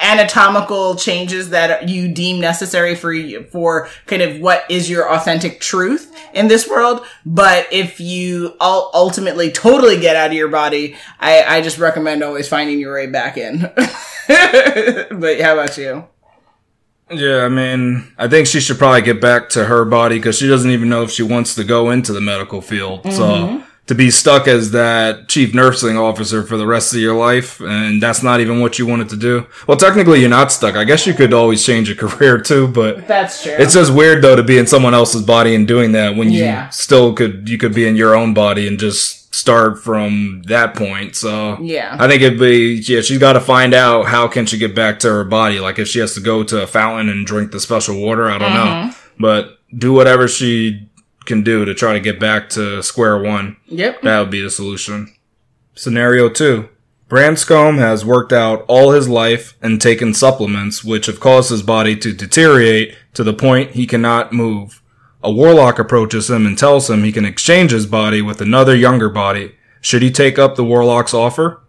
anatomical 0.00 0.96
changes 0.96 1.50
that 1.50 1.88
you 1.88 2.12
deem 2.12 2.40
necessary 2.40 2.94
for 2.94 3.12
you, 3.12 3.44
for 3.44 3.88
kind 4.06 4.22
of 4.22 4.40
what 4.40 4.64
is 4.70 4.88
your 4.88 5.12
authentic 5.12 5.60
truth 5.60 6.14
in 6.32 6.48
this 6.48 6.68
world. 6.68 7.04
But 7.26 7.66
if 7.70 8.00
you 8.00 8.54
ul- 8.60 8.90
ultimately 8.94 9.50
totally 9.50 10.00
get 10.00 10.16
out 10.16 10.28
of 10.28 10.32
your 10.36 10.48
body, 10.48 10.96
I, 11.18 11.42
I 11.42 11.60
just 11.60 11.78
recommend 11.78 12.22
always 12.22 12.48
finding 12.48 12.80
your 12.80 12.94
way 12.94 13.06
back 13.06 13.36
in. 13.36 13.60
but 14.28 15.40
how 15.40 15.54
about 15.54 15.76
you? 15.76 16.06
Yeah, 17.10 17.44
I 17.44 17.48
mean, 17.48 18.12
I 18.16 18.28
think 18.28 18.46
she 18.46 18.60
should 18.60 18.78
probably 18.78 19.02
get 19.02 19.20
back 19.20 19.48
to 19.50 19.64
her 19.64 19.84
body 19.84 20.16
because 20.18 20.38
she 20.38 20.46
doesn't 20.46 20.70
even 20.70 20.88
know 20.88 21.02
if 21.02 21.10
she 21.10 21.24
wants 21.24 21.56
to 21.56 21.64
go 21.64 21.90
into 21.90 22.12
the 22.12 22.20
medical 22.20 22.60
field. 22.60 23.02
So 23.12 23.22
mm-hmm. 23.22 23.69
To 23.90 23.94
be 23.96 24.08
stuck 24.08 24.46
as 24.46 24.70
that 24.70 25.26
chief 25.28 25.52
nursing 25.52 25.98
officer 25.98 26.44
for 26.44 26.56
the 26.56 26.66
rest 26.66 26.94
of 26.94 27.00
your 27.00 27.16
life, 27.16 27.60
and 27.60 28.00
that's 28.00 28.22
not 28.22 28.38
even 28.40 28.60
what 28.60 28.78
you 28.78 28.86
wanted 28.86 29.08
to 29.08 29.16
do. 29.16 29.44
Well, 29.66 29.76
technically, 29.76 30.20
you're 30.20 30.28
not 30.30 30.52
stuck. 30.52 30.76
I 30.76 30.84
guess 30.84 31.08
you 31.08 31.12
could 31.12 31.34
always 31.34 31.64
change 31.66 31.88
your 31.88 31.96
career 32.08 32.38
too, 32.40 32.68
but 32.68 33.08
That's 33.08 33.42
true. 33.42 33.56
it's 33.58 33.74
just 33.74 33.92
weird 33.92 34.22
though 34.22 34.36
to 34.36 34.44
be 34.44 34.58
in 34.58 34.68
someone 34.68 34.94
else's 34.94 35.22
body 35.22 35.56
and 35.56 35.66
doing 35.66 35.90
that 35.92 36.14
when 36.14 36.30
you 36.30 36.44
Yeah. 36.44 36.68
still 36.68 37.12
could 37.14 37.48
you 37.48 37.58
could 37.58 37.74
be 37.74 37.86
in 37.88 37.96
your 37.96 38.14
own 38.14 38.32
body 38.32 38.68
and 38.68 38.78
just 38.78 39.34
start 39.34 39.82
from 39.82 40.42
that 40.46 40.74
point. 40.76 41.16
So 41.16 41.58
Yeah. 41.60 41.96
I 41.98 42.06
think 42.06 42.22
it'd 42.22 42.38
be 42.38 42.82
yeah. 42.86 43.00
She's 43.00 43.18
got 43.18 43.32
to 43.32 43.40
find 43.40 43.74
out 43.74 44.06
how 44.06 44.28
can 44.28 44.46
she 44.46 44.56
get 44.56 44.74
back 44.74 45.00
to 45.00 45.08
her 45.08 45.24
body. 45.24 45.58
Like 45.58 45.78
if 45.80 45.88
she 45.88 45.98
has 45.98 46.14
to 46.14 46.20
go 46.20 46.44
to 46.44 46.62
a 46.62 46.66
fountain 46.66 47.08
and 47.08 47.26
drink 47.26 47.50
the 47.50 47.58
special 47.60 48.00
water, 48.00 48.30
I 48.30 48.38
don't 48.38 48.52
Mm-hmm. 48.52 48.88
know. 48.88 48.94
But 49.18 49.58
do 49.76 49.92
whatever 49.92 50.26
she 50.28 50.88
can 51.30 51.42
do 51.42 51.64
to 51.64 51.74
try 51.74 51.94
to 51.94 52.00
get 52.00 52.20
back 52.20 52.50
to 52.50 52.82
square 52.82 53.16
one. 53.18 53.56
yep. 53.66 54.02
That 54.02 54.20
would 54.20 54.30
be 54.30 54.42
the 54.42 54.50
solution. 54.50 55.14
Scenario 55.74 56.28
two. 56.28 56.68
Branscombe 57.08 57.78
has 57.78 58.04
worked 58.04 58.32
out 58.32 58.64
all 58.68 58.92
his 58.92 59.08
life 59.08 59.56
and 59.60 59.80
taken 59.80 60.14
supplements 60.14 60.84
which 60.84 61.06
have 61.06 61.18
caused 61.18 61.50
his 61.50 61.62
body 61.62 61.96
to 61.96 62.12
deteriorate 62.12 62.96
to 63.14 63.24
the 63.24 63.34
point 63.34 63.72
he 63.72 63.86
cannot 63.86 64.32
move. 64.32 64.80
A 65.22 65.32
warlock 65.32 65.78
approaches 65.78 66.30
him 66.30 66.46
and 66.46 66.56
tells 66.56 66.88
him 66.88 67.02
he 67.02 67.12
can 67.12 67.24
exchange 67.24 67.72
his 67.72 67.86
body 67.86 68.22
with 68.22 68.40
another 68.40 68.76
younger 68.76 69.08
body. 69.08 69.56
Should 69.80 70.02
he 70.02 70.10
take 70.10 70.38
up 70.38 70.54
the 70.54 70.64
warlock's 70.64 71.12
offer? 71.12 71.60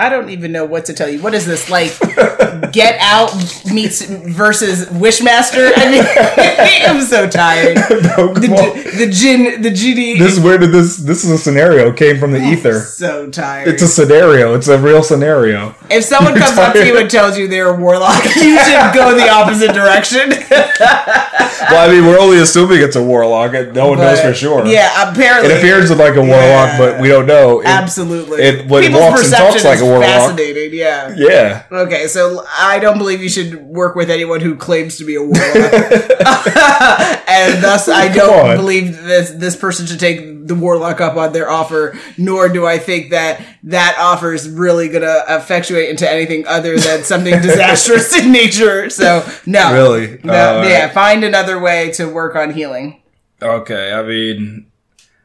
I 0.00 0.08
don't 0.08 0.30
even 0.30 0.50
know 0.50 0.64
what 0.64 0.86
to 0.86 0.94
tell 0.94 1.10
you. 1.10 1.20
What 1.20 1.34
is 1.34 1.44
this 1.44 1.68
like? 1.68 1.98
Get 2.72 2.98
Out 3.00 3.34
meets 3.70 4.02
versus 4.02 4.86
Wishmaster. 4.86 5.72
I 5.76 5.90
mean, 5.90 6.04
I'm 6.96 7.02
so 7.02 7.28
tired. 7.28 7.76
The, 8.40 9.06
the 9.06 9.10
gin, 9.10 9.62
the 9.62 9.70
GD. 9.70 10.18
This 10.18 10.32
is 10.38 10.40
where 10.40 10.58
did 10.58 10.72
this 10.72 10.96
this 10.96 11.24
is 11.24 11.30
a 11.30 11.38
scenario 11.38 11.92
came 11.92 12.18
from 12.18 12.32
the 12.32 12.40
ether. 12.40 12.80
so 12.80 13.30
tired. 13.30 13.68
It's 13.68 13.82
a 13.82 13.88
scenario. 13.88 14.54
It's 14.54 14.68
a 14.68 14.78
real 14.78 15.02
scenario. 15.02 15.74
If 15.90 16.04
someone 16.04 16.34
comes 16.34 16.56
up 16.58 16.72
to 16.74 16.86
you 16.86 16.98
and 16.98 17.10
tells 17.10 17.36
you 17.38 17.48
they're 17.48 17.68
a 17.74 17.76
warlock, 17.76 18.24
you 18.36 18.58
should 18.58 18.94
go 18.94 19.14
the 19.14 19.28
opposite 19.28 19.72
direction. 19.74 20.30
Well, 21.70 21.88
I 21.88 21.92
mean, 21.92 22.04
we're 22.06 22.18
only 22.18 22.38
assuming 22.38 22.80
it's 22.80 22.96
a 22.96 23.02
warlock. 23.02 23.54
and 23.54 23.74
No 23.74 23.88
one 23.90 23.98
knows 23.98 24.20
for 24.20 24.32
sure. 24.34 24.66
Yeah, 24.66 25.10
apparently 25.10 25.50
It 25.52 25.58
appears 25.58 25.90
like 25.90 26.14
a 26.16 26.20
warlock, 26.22 26.38
Yeah. 26.70 26.78
but 26.78 27.00
we 27.00 27.08
don't 27.08 27.26
know. 27.26 27.60
It- 27.60 27.66
Absolutely. 27.66 28.42
it- 28.42 28.66
when 28.68 28.82
People's 28.82 29.02
walks 29.02 29.24
and 29.24 29.32
talks 29.34 29.64
like 29.64 29.80
a 29.80 29.84
warlock. 29.84 30.04
Fascinating. 30.06 30.70
Yeah. 30.72 31.12
Yeah. 31.16 31.62
Okay, 31.70 32.06
so 32.08 32.44
I 32.58 32.78
don't 32.78 32.98
believe 32.98 33.22
you 33.22 33.28
should 33.28 33.54
work 33.62 33.94
with 33.94 34.10
anyone 34.10 34.40
who 34.40 34.54
claims 34.56 34.96
to 34.98 35.04
be 35.04 35.14
a 35.16 35.22
warlock, 35.22 35.40
and 37.30 37.62
thus 37.64 37.88
I 38.02 38.08
don't 38.12 38.50
on. 38.50 38.56
believe 38.56 38.96
this 39.02 39.30
this 39.30 39.56
person 39.56 39.86
should 39.86 40.00
take 40.00 40.46
the 40.46 40.54
warlock 40.54 41.00
up 41.00 41.16
on 41.16 41.32
their 41.32 41.48
offer. 41.50 41.96
Nor 42.18 42.48
do 42.48 42.66
I 42.66 42.78
think 42.78 43.10
that 43.10 43.40
that 43.64 43.96
offer 43.98 44.32
is 44.34 44.48
really 44.48 44.88
going 44.88 45.02
to 45.02 45.24
effectuate 45.28 45.90
into 45.90 46.10
anything 46.10 46.46
other 46.46 46.78
than 46.78 47.04
something 47.04 47.34
disastrous 47.42 48.16
in 48.18 48.32
nature. 48.32 48.90
So 48.90 49.24
no, 49.46 49.72
Really? 49.72 50.18
no, 50.24 50.32
Uh, 50.60 50.66
yeah. 50.68 50.88
Find 50.92 51.22
another 51.24 51.58
way 51.60 51.90
to 51.92 52.06
work 52.06 52.34
on 52.36 52.52
healing. 52.52 53.00
Okay. 53.42 53.92
I 53.92 54.02
mean, 54.02 54.66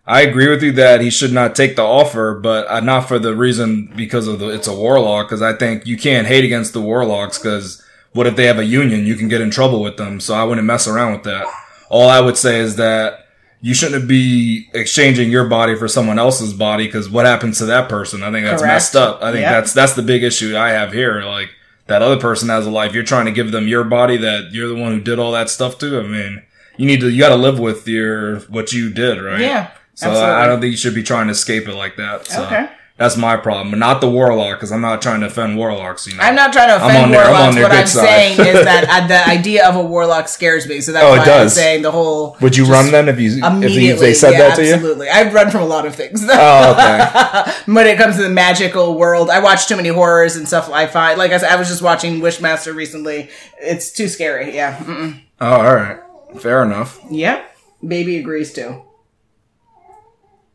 I 0.05 0.21
agree 0.21 0.47
with 0.50 0.62
you 0.62 0.71
that 0.74 1.01
he 1.01 1.09
should 1.09 1.33
not 1.33 1.55
take 1.55 1.75
the 1.75 1.81
offer, 1.83 2.35
but 2.39 2.67
uh, 2.69 2.79
not 2.79 3.07
for 3.07 3.17
the 3.17 3.35
reason 3.35 3.91
because 3.95 4.27
of 4.27 4.38
the 4.39 4.50
it's 4.50 4.67
a 4.67 4.75
warlock. 4.75 5.27
Because 5.27 5.41
I 5.41 5.53
think 5.53 5.88
you 5.88 5.97
can't 5.97 6.27
hate 6.27 6.43
against 6.45 6.74
the 6.74 6.81
warlocks. 6.81 7.39
Because 7.39 7.83
what 8.13 8.27
if 8.27 8.35
they 8.35 8.45
have 8.45 8.59
a 8.59 8.65
union? 8.65 9.05
You 9.07 9.15
can 9.15 9.27
get 9.27 9.41
in 9.41 9.50
trouble 9.50 9.81
with 9.81 9.97
them. 9.97 10.19
So 10.19 10.35
I 10.35 10.43
wouldn't 10.43 10.67
mess 10.67 10.88
around 10.88 11.13
with 11.13 11.24
that. 11.24 11.47
All 11.89 12.09
I 12.09 12.19
would 12.19 12.37
say 12.37 12.59
is 12.59 12.75
that 12.77 13.25
you 13.61 13.73
shouldn't 13.73 14.07
be 14.07 14.69
exchanging 14.73 15.31
your 15.31 15.45
body 15.45 15.75
for 15.75 15.87
someone 15.87 16.19
else's 16.19 16.53
body. 16.53 16.85
Because 16.85 17.09
what 17.09 17.25
happens 17.25 17.57
to 17.59 17.65
that 17.65 17.89
person? 17.89 18.21
I 18.23 18.31
think 18.31 18.45
that's 18.45 18.61
Correct. 18.61 18.73
messed 18.73 18.95
up. 18.95 19.21
I 19.23 19.31
think 19.31 19.41
Yep. 19.43 19.51
that's 19.51 19.73
that's 19.73 19.93
the 19.93 20.03
big 20.03 20.23
issue 20.23 20.55
I 20.57 20.69
have 20.69 20.93
here. 20.93 21.21
Like 21.23 21.49
that 21.87 22.01
other 22.01 22.19
person 22.19 22.49
has 22.49 22.65
a 22.67 22.71
life. 22.71 22.93
You're 22.93 23.03
trying 23.03 23.25
to 23.25 23.31
give 23.31 23.51
them 23.51 23.67
your 23.67 23.83
body 23.83 24.17
that 24.17 24.49
you're 24.51 24.67
the 24.67 24.75
one 24.75 24.91
who 24.93 24.99
did 25.01 25.19
all 25.19 25.31
that 25.33 25.49
stuff 25.49 25.77
to. 25.79 25.99
I 25.99 26.03
mean, 26.03 26.43
you 26.77 26.85
need 26.85 26.99
to 27.01 27.09
you 27.09 27.19
got 27.19 27.29
to 27.29 27.35
live 27.35 27.59
with 27.59 27.87
your 27.87 28.39
what 28.41 28.71
you 28.73 28.89
did, 28.91 29.21
right? 29.21 29.39
Yeah, 29.39 29.71
So 29.93 30.09
absolutely. 30.09 30.35
I, 30.35 30.47
don't 30.47 30.61
think 30.61 30.71
you 30.71 30.77
should 30.77 30.95
be 30.95 31.03
trying 31.03 31.27
to 31.27 31.31
escape 31.31 31.67
it 31.67 31.75
like 31.75 31.95
that. 31.97 32.25
So 32.27 32.43
Okay. 32.45 32.67
That's 32.97 33.17
my 33.17 33.35
problem, 33.35 33.71
but 33.71 33.77
not 33.79 33.99
the 33.99 34.09
warlock, 34.09 34.55
because 34.57 34.71
I'm 34.71 34.79
not 34.79 35.01
trying 35.01 35.19
to 35.19 35.25
offend 35.27 35.57
warlocks. 35.57 36.07
You 36.07 36.15
know, 36.15 36.23
I'm 36.23 36.33
not 36.33 36.53
trying 36.53 36.69
to 36.69 36.75
I'm 36.75 36.89
offend 36.91 37.13
their- 37.13 37.23
I'm 37.25 37.27
warlocks. 37.31 37.47
on 37.49 37.55
their 37.55 37.63
what 37.63 37.71
I'm 37.73 37.87
side. 37.87 38.05
saying 38.05 38.39
is 38.39 38.63
that 38.63 38.87
uh, 38.89 39.07
the 39.07 39.27
idea 39.29 39.67
of 39.67 39.75
a 39.75 39.81
warlock 39.83 40.29
scares 40.29 40.65
me. 40.65 40.79
So 40.79 40.93
that's 40.93 41.03
Oh, 41.03 41.13
it 41.13 41.17
why 41.17 41.41
I'm 41.41 41.49
saying 41.49 41.81
the 41.81 41.91
whole. 41.91 42.37
Would 42.39 42.55
you 42.55 42.63
run 42.65 42.91
then 42.91 43.09
if 43.09 43.19
you 43.19 43.31
if 43.31 43.41
they- 43.41 43.47
Immediately, 43.47 43.87
if 43.89 43.99
they 43.99 44.13
said 44.13 44.31
yeah, 44.31 44.37
that 44.47 44.55
to 44.55 44.65
you? 44.65 44.73
absolutely. 44.75 45.09
I've 45.09 45.33
run 45.33 45.51
from 45.51 45.63
a 45.63 45.65
lot 45.65 45.85
of 45.85 45.93
things. 45.93 46.25
Oh, 46.25 46.71
okay. 46.71 47.51
when 47.73 47.85
it 47.85 47.97
comes 47.97 48.15
to 48.15 48.21
the 48.21 48.29
magical 48.29 48.97
world, 48.97 49.29
I 49.29 49.39
watch 49.39 49.67
too 49.67 49.75
many 49.75 49.89
horrors 49.89 50.37
and 50.37 50.47
stuff. 50.47 50.69
I 50.71 50.87
find, 50.87 51.17
like 51.17 51.33
I 51.33 51.37
said, 51.39 51.51
I 51.51 51.57
was 51.57 51.67
just 51.67 51.81
watching 51.81 52.21
Wishmaster 52.21 52.73
recently. 52.73 53.29
It's 53.59 53.91
too 53.91 54.07
scary. 54.07 54.55
Yeah, 54.55 54.77
Mm-mm. 54.77 55.19
oh, 55.41 55.51
all 55.51 55.75
right. 55.75 55.99
Fair 56.39 56.63
enough. 56.63 56.97
yeah. 57.11 57.43
Baby 57.85 58.15
agrees 58.19 58.53
too. 58.53 58.83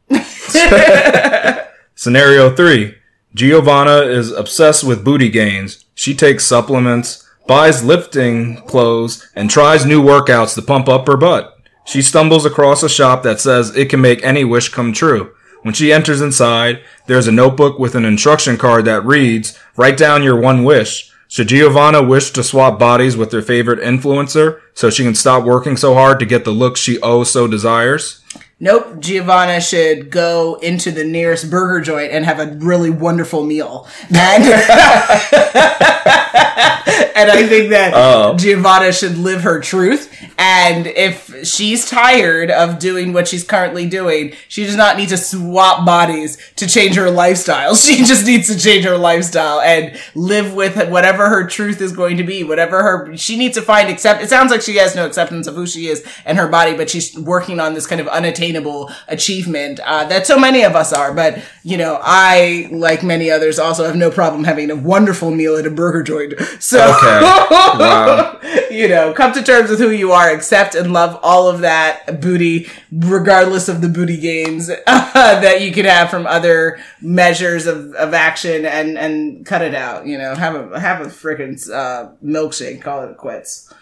Scenario 2.00 2.49
three: 2.49 2.95
Giovanna 3.35 3.99
is 4.11 4.33
obsessed 4.33 4.83
with 4.83 5.04
booty 5.04 5.28
gains. 5.28 5.85
She 5.95 6.14
takes 6.14 6.47
supplements, 6.47 7.28
buys 7.47 7.85
lifting 7.85 8.57
clothes, 8.62 9.28
and 9.37 9.50
tries 9.50 9.85
new 9.85 10.02
workouts 10.02 10.54
to 10.54 10.62
pump 10.62 10.88
up 10.88 11.07
her 11.07 11.19
butt. 11.19 11.59
She 11.85 12.00
stumbles 12.00 12.47
across 12.47 12.83
a 12.83 12.88
shop 12.88 13.23
that 13.25 13.38
says 13.38 13.76
it 13.76 13.90
can 13.90 14.00
make 14.00 14.25
any 14.25 14.45
wish 14.45 14.71
come 14.71 14.95
true. 14.95 15.35
When 15.61 15.75
she 15.75 15.92
enters 15.92 16.23
inside, 16.23 16.83
there's 17.07 17.26
a 17.28 17.33
notebook 17.33 17.78
with 17.78 17.95
an 17.95 18.07
instruction 18.07 18.57
card 18.57 18.87
that 18.87 19.04
reads, 19.04 19.59
write 19.76 19.99
down 19.99 20.23
your 20.23 20.40
one 20.40 20.64
wish. 20.64 21.12
Should 21.28 21.49
Giovanna 21.49 22.02
wish 22.02 22.30
to 22.30 22.42
swap 22.42 22.78
bodies 22.78 23.14
with 23.14 23.30
her 23.33 23.42
favorite 23.42 23.78
influencer 23.78 24.59
so 24.73 24.88
she 24.88 25.04
can 25.04 25.14
stop 25.14 25.45
working 25.45 25.76
so 25.76 25.92
hard 25.92 26.19
to 26.21 26.25
get 26.25 26.47
the 26.47 26.50
look 26.50 26.78
she 26.78 26.99
oh 27.02 27.25
so 27.25 27.47
desires? 27.47 28.20
Nope, 28.62 29.00
Giovanna 29.00 29.59
should 29.59 30.11
go 30.11 30.57
into 30.57 30.90
the 30.90 31.02
nearest 31.02 31.50
burger 31.50 31.81
joint 31.81 32.12
and 32.12 32.26
have 32.26 32.38
a 32.38 32.59
really 32.59 32.90
wonderful 32.90 33.43
meal. 33.43 33.88
And, 34.14 34.45
and 36.34 37.30
I 37.30 37.46
think 37.49 37.70
that 37.70 37.92
Oh. 37.94 38.37
Giovanna 38.37 38.92
should 38.92 39.18
live 39.18 39.42
her 39.42 39.60
truth. 39.60 40.08
And 40.38 40.87
if 40.87 41.46
she's 41.46 41.88
tired 41.88 42.50
of 42.50 42.78
doing 42.78 43.12
what 43.12 43.28
she's 43.28 43.44
currently 43.44 43.87
doing, 43.87 44.32
she 44.49 44.64
does 44.64 44.76
not 44.76 44.96
need 44.96 45.10
to 45.10 45.16
swap 45.18 45.84
bodies 45.84 46.38
to 46.56 46.66
change 46.66 46.96
her 46.96 47.10
lifestyle. 47.10 47.75
She 47.90 48.04
just 48.04 48.25
needs 48.25 48.46
to 48.49 48.58
change 48.58 48.84
her 48.84 48.96
lifestyle 48.96 49.60
and 49.60 49.99
live 50.14 50.54
with 50.54 50.76
whatever 50.90 51.28
her 51.28 51.46
truth 51.46 51.80
is 51.80 51.92
going 51.92 52.18
to 52.18 52.22
be, 52.25 52.44
whatever 52.44 52.82
her, 52.82 53.16
she 53.16 53.37
needs 53.37 53.56
to 53.56 53.62
find 53.62 53.88
accept. 53.90 54.22
It 54.22 54.28
sounds 54.28 54.50
like 54.52 54.62
she 54.62 54.76
has 54.76 54.94
no 54.94 55.06
acceptance 55.06 55.46
of 55.49 55.54
who 55.56 55.66
she 55.66 55.88
is 55.88 56.06
and 56.25 56.38
her 56.38 56.46
body, 56.46 56.76
but 56.76 56.88
she's 56.88 57.18
working 57.18 57.58
on 57.58 57.75
this 57.75 57.87
kind 57.87 58.00
of 58.00 58.06
unattainable 58.08 58.90
achievement, 59.08 59.80
uh, 59.84 60.04
that 60.04 60.26
so 60.26 60.38
many 60.38 60.62
of 60.62 60.76
us 60.76 60.92
are. 60.92 61.12
But, 61.12 61.42
you 61.64 61.76
know, 61.76 61.99
I, 62.00 62.68
like 62.70 63.02
many 63.02 63.30
others, 63.30 63.58
also 63.58 63.84
have 63.84 63.96
no 63.96 64.10
problem 64.10 64.44
having 64.44 64.70
a 64.70 64.76
wonderful 64.76 65.30
meal 65.30 65.56
at 65.56 65.66
a 65.66 65.70
burger 65.70 66.02
joint. 66.02 66.20
So, 66.61 66.79
Okay. 66.79 67.21
Wow. 67.81 68.41
you 68.71 68.89
know, 68.89 69.12
come 69.12 69.33
to 69.33 69.43
terms 69.43 69.71
with 69.71 69.79
who 69.79 69.91
you 69.91 70.12
are, 70.12 70.31
accept 70.31 70.75
and 70.75 70.93
love 70.93 71.19
all 71.23 71.49
of 71.49 71.61
that 71.61 72.21
booty, 72.21 72.69
regardless 72.93 73.69
of 73.69 73.81
the 73.81 73.89
booty 73.89 74.17
gains 74.17 74.67
that 74.87 75.61
you 75.62 75.73
could 75.73 75.85
have 75.85 76.11
from 76.11 76.27
other 76.27 76.79
measures 77.00 77.67
of, 77.67 77.95
of 77.95 78.12
action, 78.15 78.65
and 78.67 78.99
and 78.99 79.47
cut 79.47 79.62
it 79.62 79.75
out. 79.75 80.07
You 80.07 80.19
know, 80.19 80.35
have 80.35 80.73
a 80.73 80.81
have 80.81 81.00
a 81.00 81.07
freaking 81.11 81.57
uh, 81.71 82.11
milkshake. 82.25 82.83
Call 82.83 83.03
it 83.05 83.17
quits. 83.17 83.73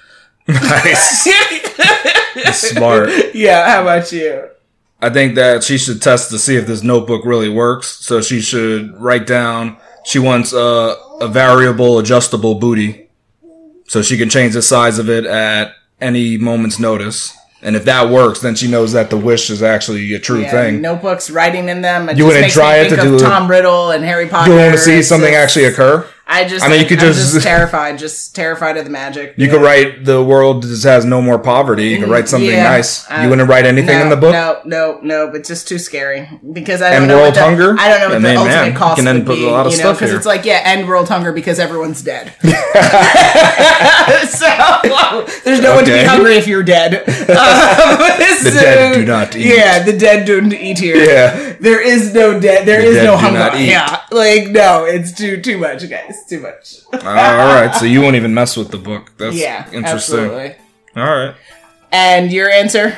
Nice. 0.46 1.24
Smart. 2.52 3.10
Yeah. 3.34 3.68
How 3.70 3.82
about 3.82 4.10
you? 4.12 4.48
I 5.00 5.10
think 5.10 5.34
that 5.36 5.62
she 5.62 5.78
should 5.78 6.02
test 6.02 6.30
to 6.30 6.38
see 6.38 6.56
if 6.56 6.66
this 6.66 6.82
notebook 6.82 7.24
really 7.24 7.48
works. 7.48 7.88
So 7.88 8.20
she 8.20 8.40
should 8.40 8.94
write 9.00 9.26
down 9.26 9.76
she 10.08 10.18
wants 10.18 10.52
a, 10.52 10.96
a 11.20 11.28
variable 11.28 11.98
adjustable 11.98 12.54
booty. 12.54 13.08
So 13.88 14.02
she 14.02 14.16
can 14.18 14.28
change 14.30 14.54
the 14.54 14.62
size 14.62 14.98
of 14.98 15.08
it 15.10 15.24
at 15.26 15.72
any 16.00 16.36
moment's 16.38 16.78
notice. 16.78 17.34
And 17.60 17.74
if 17.74 17.84
that 17.86 18.08
works, 18.08 18.40
then 18.40 18.54
she 18.54 18.68
knows 18.68 18.92
that 18.92 19.10
the 19.10 19.16
wish 19.16 19.50
is 19.50 19.62
actually 19.62 20.14
a 20.14 20.18
true 20.20 20.40
Yeah, 20.42 20.50
thing. 20.50 20.80
Notebooks, 20.80 21.28
writing 21.28 21.68
in 21.68 21.82
them. 21.82 22.08
It 22.08 22.16
You 22.16 22.24
just 22.24 22.34
wouldn't 22.36 22.52
try 22.52 22.76
it 22.76 22.88
to 22.90 22.96
do- 22.96 23.18
Tom 23.18 23.50
Riddle 23.50 23.90
and 23.90 24.04
Harry 24.04 24.28
Potter. 24.28 24.50
You 24.52 24.58
want 24.58 24.72
to 24.74 24.78
see 24.78 25.02
something 25.02 25.34
actually 25.34 25.64
occur? 25.64 26.06
I 26.30 26.44
just, 26.46 26.62
I 26.62 26.68
mean, 26.68 26.80
you 26.82 26.86
could 26.86 26.98
I'm 26.98 27.06
just- 27.14 27.40
terrified, 27.42 27.98
just 27.98 28.34
terrified 28.36 28.76
of 28.76 28.84
the 28.84 28.90
magic. 28.90 29.32
You 29.38 29.46
Yeah. 29.46 29.52
could 29.52 29.62
write 29.62 30.04
the 30.04 30.22
world 30.22 30.62
just 30.62 30.84
has 30.84 31.06
no 31.06 31.22
more 31.22 31.38
poverty. 31.38 31.84
You 31.88 32.00
could 32.00 32.10
write 32.10 32.28
something 32.28 32.50
Yeah, 32.50 32.64
nice. 32.64 33.08
you 33.22 33.30
wouldn't 33.30 33.48
write 33.48 33.64
anything 33.64 33.96
no, 33.96 34.02
in 34.02 34.08
the 34.10 34.16
book. 34.16 34.32
No, 34.32 34.60
no, 34.66 35.00
no, 35.02 35.30
but 35.32 35.42
just 35.44 35.66
too 35.68 35.78
scary 35.78 36.28
because 36.52 36.82
I 36.82 36.90
don't 36.90 36.98
End 37.04 37.08
know 37.08 37.14
world 37.16 37.28
what 37.28 37.34
the, 37.34 37.40
hunger? 37.40 37.76
I 37.78 37.88
don't 37.88 38.00
know 38.00 38.08
what 38.14 38.20
the 38.22 38.36
ultimate 38.36 38.50
man, 38.54 38.74
cost 38.74 39.02
would 39.02 39.24
put 39.26 39.36
be. 39.36 39.46
a 39.46 39.50
lot 39.50 39.66
of 39.66 39.72
you 39.72 39.82
know, 39.82 39.92
because 39.94 40.12
it's 40.12 40.26
like 40.26 40.44
yeah, 40.44 40.60
end 40.64 40.86
world 40.86 41.08
hunger 41.08 41.32
because 41.32 41.58
everyone's 41.58 42.02
dead. 42.02 42.34
so 44.28 44.46
there's 45.44 45.60
no 45.60 45.74
one 45.76 45.84
to 45.86 45.92
be 45.92 46.04
hungry 46.04 46.36
if 46.36 46.46
you're 46.46 46.62
dead. 46.62 46.94
Um, 46.94 47.98
The 48.44 48.50
dead 48.60 48.94
do 48.94 49.04
not 49.04 49.34
eat. 49.36 49.46
Yeah, 49.46 49.82
the 49.82 49.96
dead 49.96 50.26
don't 50.26 50.52
eat 50.52 50.78
here. 50.78 50.96
Yeah. 50.96 51.56
there 51.60 51.80
is 51.80 52.12
no 52.14 52.38
dead. 52.38 52.66
There 52.66 52.80
The 52.82 52.86
is 52.88 52.94
dead 52.96 53.04
no 53.04 53.16
hunger. 53.16 53.56
Yeah, 53.58 54.02
like 54.10 54.48
no, 54.48 54.84
it's 54.84 55.12
too 55.12 55.40
too 55.40 55.58
much, 55.58 55.88
guys. 55.88 56.17
Too 56.28 56.40
much. 56.40 56.76
all 56.92 57.00
right, 57.00 57.74
so 57.74 57.84
you 57.84 58.00
won't 58.00 58.16
even 58.16 58.34
mess 58.34 58.56
with 58.56 58.70
the 58.70 58.78
book. 58.78 59.12
That's 59.18 59.36
Yeah, 59.36 59.64
interesting. 59.72 59.84
absolutely. 60.20 60.54
All 60.96 61.04
right. 61.04 61.34
And 61.92 62.30
your 62.32 62.50
answer? 62.50 62.96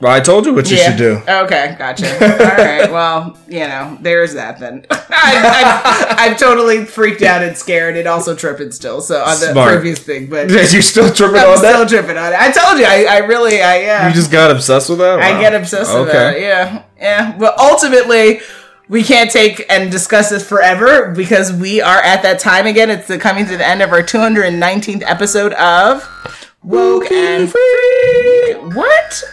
Well, 0.00 0.12
I 0.12 0.20
told 0.20 0.46
you 0.46 0.54
what 0.54 0.70
you 0.70 0.76
Yeah. 0.76 0.90
should 0.90 0.96
do. 0.98 1.22
Okay, 1.28 1.74
gotcha. 1.76 2.06
All 2.22 2.56
right. 2.64 2.90
Well, 2.90 3.36
you 3.48 3.60
know, 3.66 3.98
there's 4.00 4.34
that 4.34 4.60
then. 4.60 4.86
I, 4.90 4.98
I, 5.10 6.14
I'm 6.28 6.36
totally 6.36 6.84
freaked 6.84 7.22
out 7.22 7.42
and 7.42 7.56
scared 7.56 7.96
and 7.96 8.06
also 8.06 8.36
tripping 8.36 8.70
still. 8.70 9.00
So 9.00 9.20
on 9.20 9.40
the 9.40 9.50
Smart. 9.52 9.72
previous 9.72 9.98
thing, 9.98 10.26
but 10.28 10.46
Did 10.48 10.72
you 10.72 10.82
still 10.82 11.12
tripping 11.12 11.38
I'm 11.40 11.48
on 11.50 11.56
still 11.58 11.80
that? 11.80 11.88
tripping 11.88 12.16
on 12.16 12.32
it. 12.32 12.38
I 12.38 12.50
told 12.52 12.78
you, 12.78 12.84
I, 12.86 13.06
I 13.10 13.18
really, 13.26 13.60
I 13.60 13.80
yeah. 13.80 14.08
You 14.08 14.14
just 14.14 14.30
got 14.30 14.52
obsessed 14.52 14.88
with 14.88 15.00
that. 15.00 15.18
I 15.18 15.40
get 15.40 15.52
obsessed 15.54 15.92
with 15.92 16.08
Okay. 16.08 16.12
that. 16.16 16.40
Yeah, 16.40 16.82
yeah. 17.00 17.36
But 17.36 17.58
ultimately, 17.58 18.40
we 18.88 19.02
can't 19.02 19.30
take 19.30 19.66
and 19.68 19.90
discuss 19.90 20.30
this 20.30 20.46
forever 20.46 21.12
because 21.12 21.52
we 21.52 21.80
are 21.80 22.00
at 22.00 22.22
that 22.22 22.38
time 22.38 22.66
again. 22.66 22.90
It's 22.90 23.06
the 23.06 23.18
coming 23.18 23.46
to 23.46 23.56
the 23.56 23.66
end 23.66 23.82
of 23.82 23.92
our 23.92 24.02
219th 24.02 25.02
episode 25.04 25.52
of 25.54 26.08
Woken 26.62 27.46
Free. 27.46 28.54
What? 28.74 29.24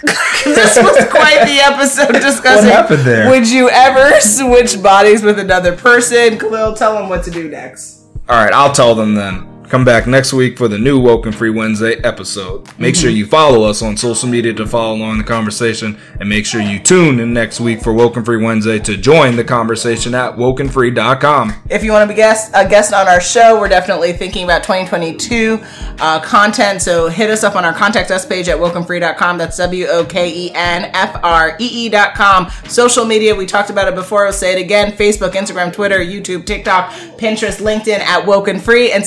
this 0.44 0.76
was 0.76 1.04
quite 1.10 1.44
the 1.44 1.60
episode 1.62 2.12
discussing. 2.12 2.68
What 2.68 2.74
happened 2.74 3.02
there? 3.02 3.28
Would 3.28 3.50
you 3.50 3.68
ever 3.68 4.20
switch 4.20 4.82
bodies 4.82 5.22
with 5.22 5.38
another 5.38 5.76
person? 5.76 6.38
Khalil, 6.38 6.74
tell 6.74 6.94
them 6.94 7.08
what 7.08 7.24
to 7.24 7.30
do 7.30 7.48
next. 7.48 8.06
All 8.28 8.42
right, 8.42 8.52
I'll 8.52 8.72
tell 8.72 8.94
them 8.94 9.14
then. 9.14 9.57
Come 9.68 9.84
back 9.84 10.06
next 10.06 10.32
week 10.32 10.56
for 10.56 10.66
the 10.66 10.78
new 10.78 10.98
Woken 10.98 11.30
Free 11.30 11.50
Wednesday 11.50 11.96
episode. 12.02 12.66
Make 12.78 12.96
sure 12.96 13.10
you 13.10 13.26
follow 13.26 13.68
us 13.68 13.82
on 13.82 13.98
social 13.98 14.26
media 14.26 14.54
to 14.54 14.66
follow 14.66 14.96
along 14.96 15.18
the 15.18 15.24
conversation, 15.24 15.98
and 16.18 16.26
make 16.26 16.46
sure 16.46 16.62
you 16.62 16.78
tune 16.78 17.20
in 17.20 17.34
next 17.34 17.60
week 17.60 17.82
for 17.82 17.92
Woken 17.92 18.24
Free 18.24 18.42
Wednesday 18.42 18.78
to 18.78 18.96
join 18.96 19.36
the 19.36 19.44
conversation 19.44 20.14
at 20.14 20.36
wokenfree.com. 20.36 21.52
If 21.68 21.84
you 21.84 21.92
want 21.92 22.08
to 22.08 22.14
be 22.14 22.16
guest, 22.16 22.50
a 22.54 22.66
guest 22.66 22.94
on 22.94 23.08
our 23.08 23.20
show, 23.20 23.60
we're 23.60 23.68
definitely 23.68 24.14
thinking 24.14 24.44
about 24.44 24.62
2022 24.62 25.60
uh, 25.98 26.20
content. 26.20 26.80
So 26.80 27.08
hit 27.08 27.28
us 27.28 27.44
up 27.44 27.54
on 27.54 27.66
our 27.66 27.74
contact 27.74 28.10
us 28.10 28.24
page 28.24 28.48
at 28.48 28.56
wokenfree.com. 28.56 29.36
That's 29.36 29.58
W 29.58 29.86
O 29.88 30.02
K 30.06 30.32
E 30.46 30.50
N 30.54 30.90
F 30.94 31.20
R 31.22 31.56
E 31.60 31.86
E.com. 31.88 32.50
Social 32.68 33.04
media, 33.04 33.34
we 33.34 33.44
talked 33.44 33.68
about 33.68 33.86
it 33.86 33.94
before. 33.94 34.26
I'll 34.26 34.32
say 34.32 34.58
it 34.58 34.64
again 34.64 34.92
Facebook, 34.92 35.32
Instagram, 35.32 35.74
Twitter, 35.74 35.98
YouTube, 35.98 36.46
TikTok, 36.46 36.90
Pinterest, 37.18 37.60
LinkedIn 37.60 37.98
at 37.98 38.26
Woken 38.26 38.58
Free, 38.58 38.92
and 38.92 39.04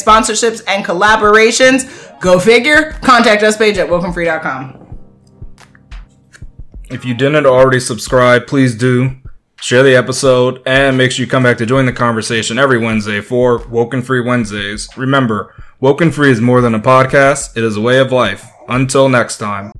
sponsorships 0.52 0.64
and 0.68 0.86
collaborations. 0.86 2.20
Go 2.20 2.40
figure. 2.40 2.94
Contact 3.02 3.44
us 3.44 3.58
page 3.58 3.78
at 3.78 3.90
wokenfree.com. 3.90 4.78
If 6.90 7.06
you 7.06 7.14
didn't 7.14 7.46
already 7.46 7.80
subscribe, 7.80 8.48
please 8.48 8.76
do. 8.76 9.18
Share 9.62 9.84
the 9.84 9.96
episode 9.96 10.62
and 10.66 10.98
make 10.98 11.12
sure 11.12 11.24
you 11.24 11.30
come 11.30 11.44
back 11.44 11.58
to 11.60 11.66
join 11.66 11.86
the 11.86 11.94
conversation 11.94 12.58
every 12.58 12.80
Wednesday 12.80 13.22
for 13.22 13.66
Woken 13.68 14.02
Free 14.02 14.20
Wednesdays. 14.20 14.90
Remember, 14.98 15.54
Woken 15.80 16.12
Free 16.12 16.32
is 16.32 16.42
more 16.42 16.62
than 16.62 16.74
a 16.74 16.80
podcast, 16.80 17.56
it 17.56 17.64
is 17.64 17.78
a 17.78 17.82
way 17.82 18.00
of 18.00 18.12
life. 18.12 18.46
Until 18.68 19.08
next 19.08 19.38
time. 19.38 19.72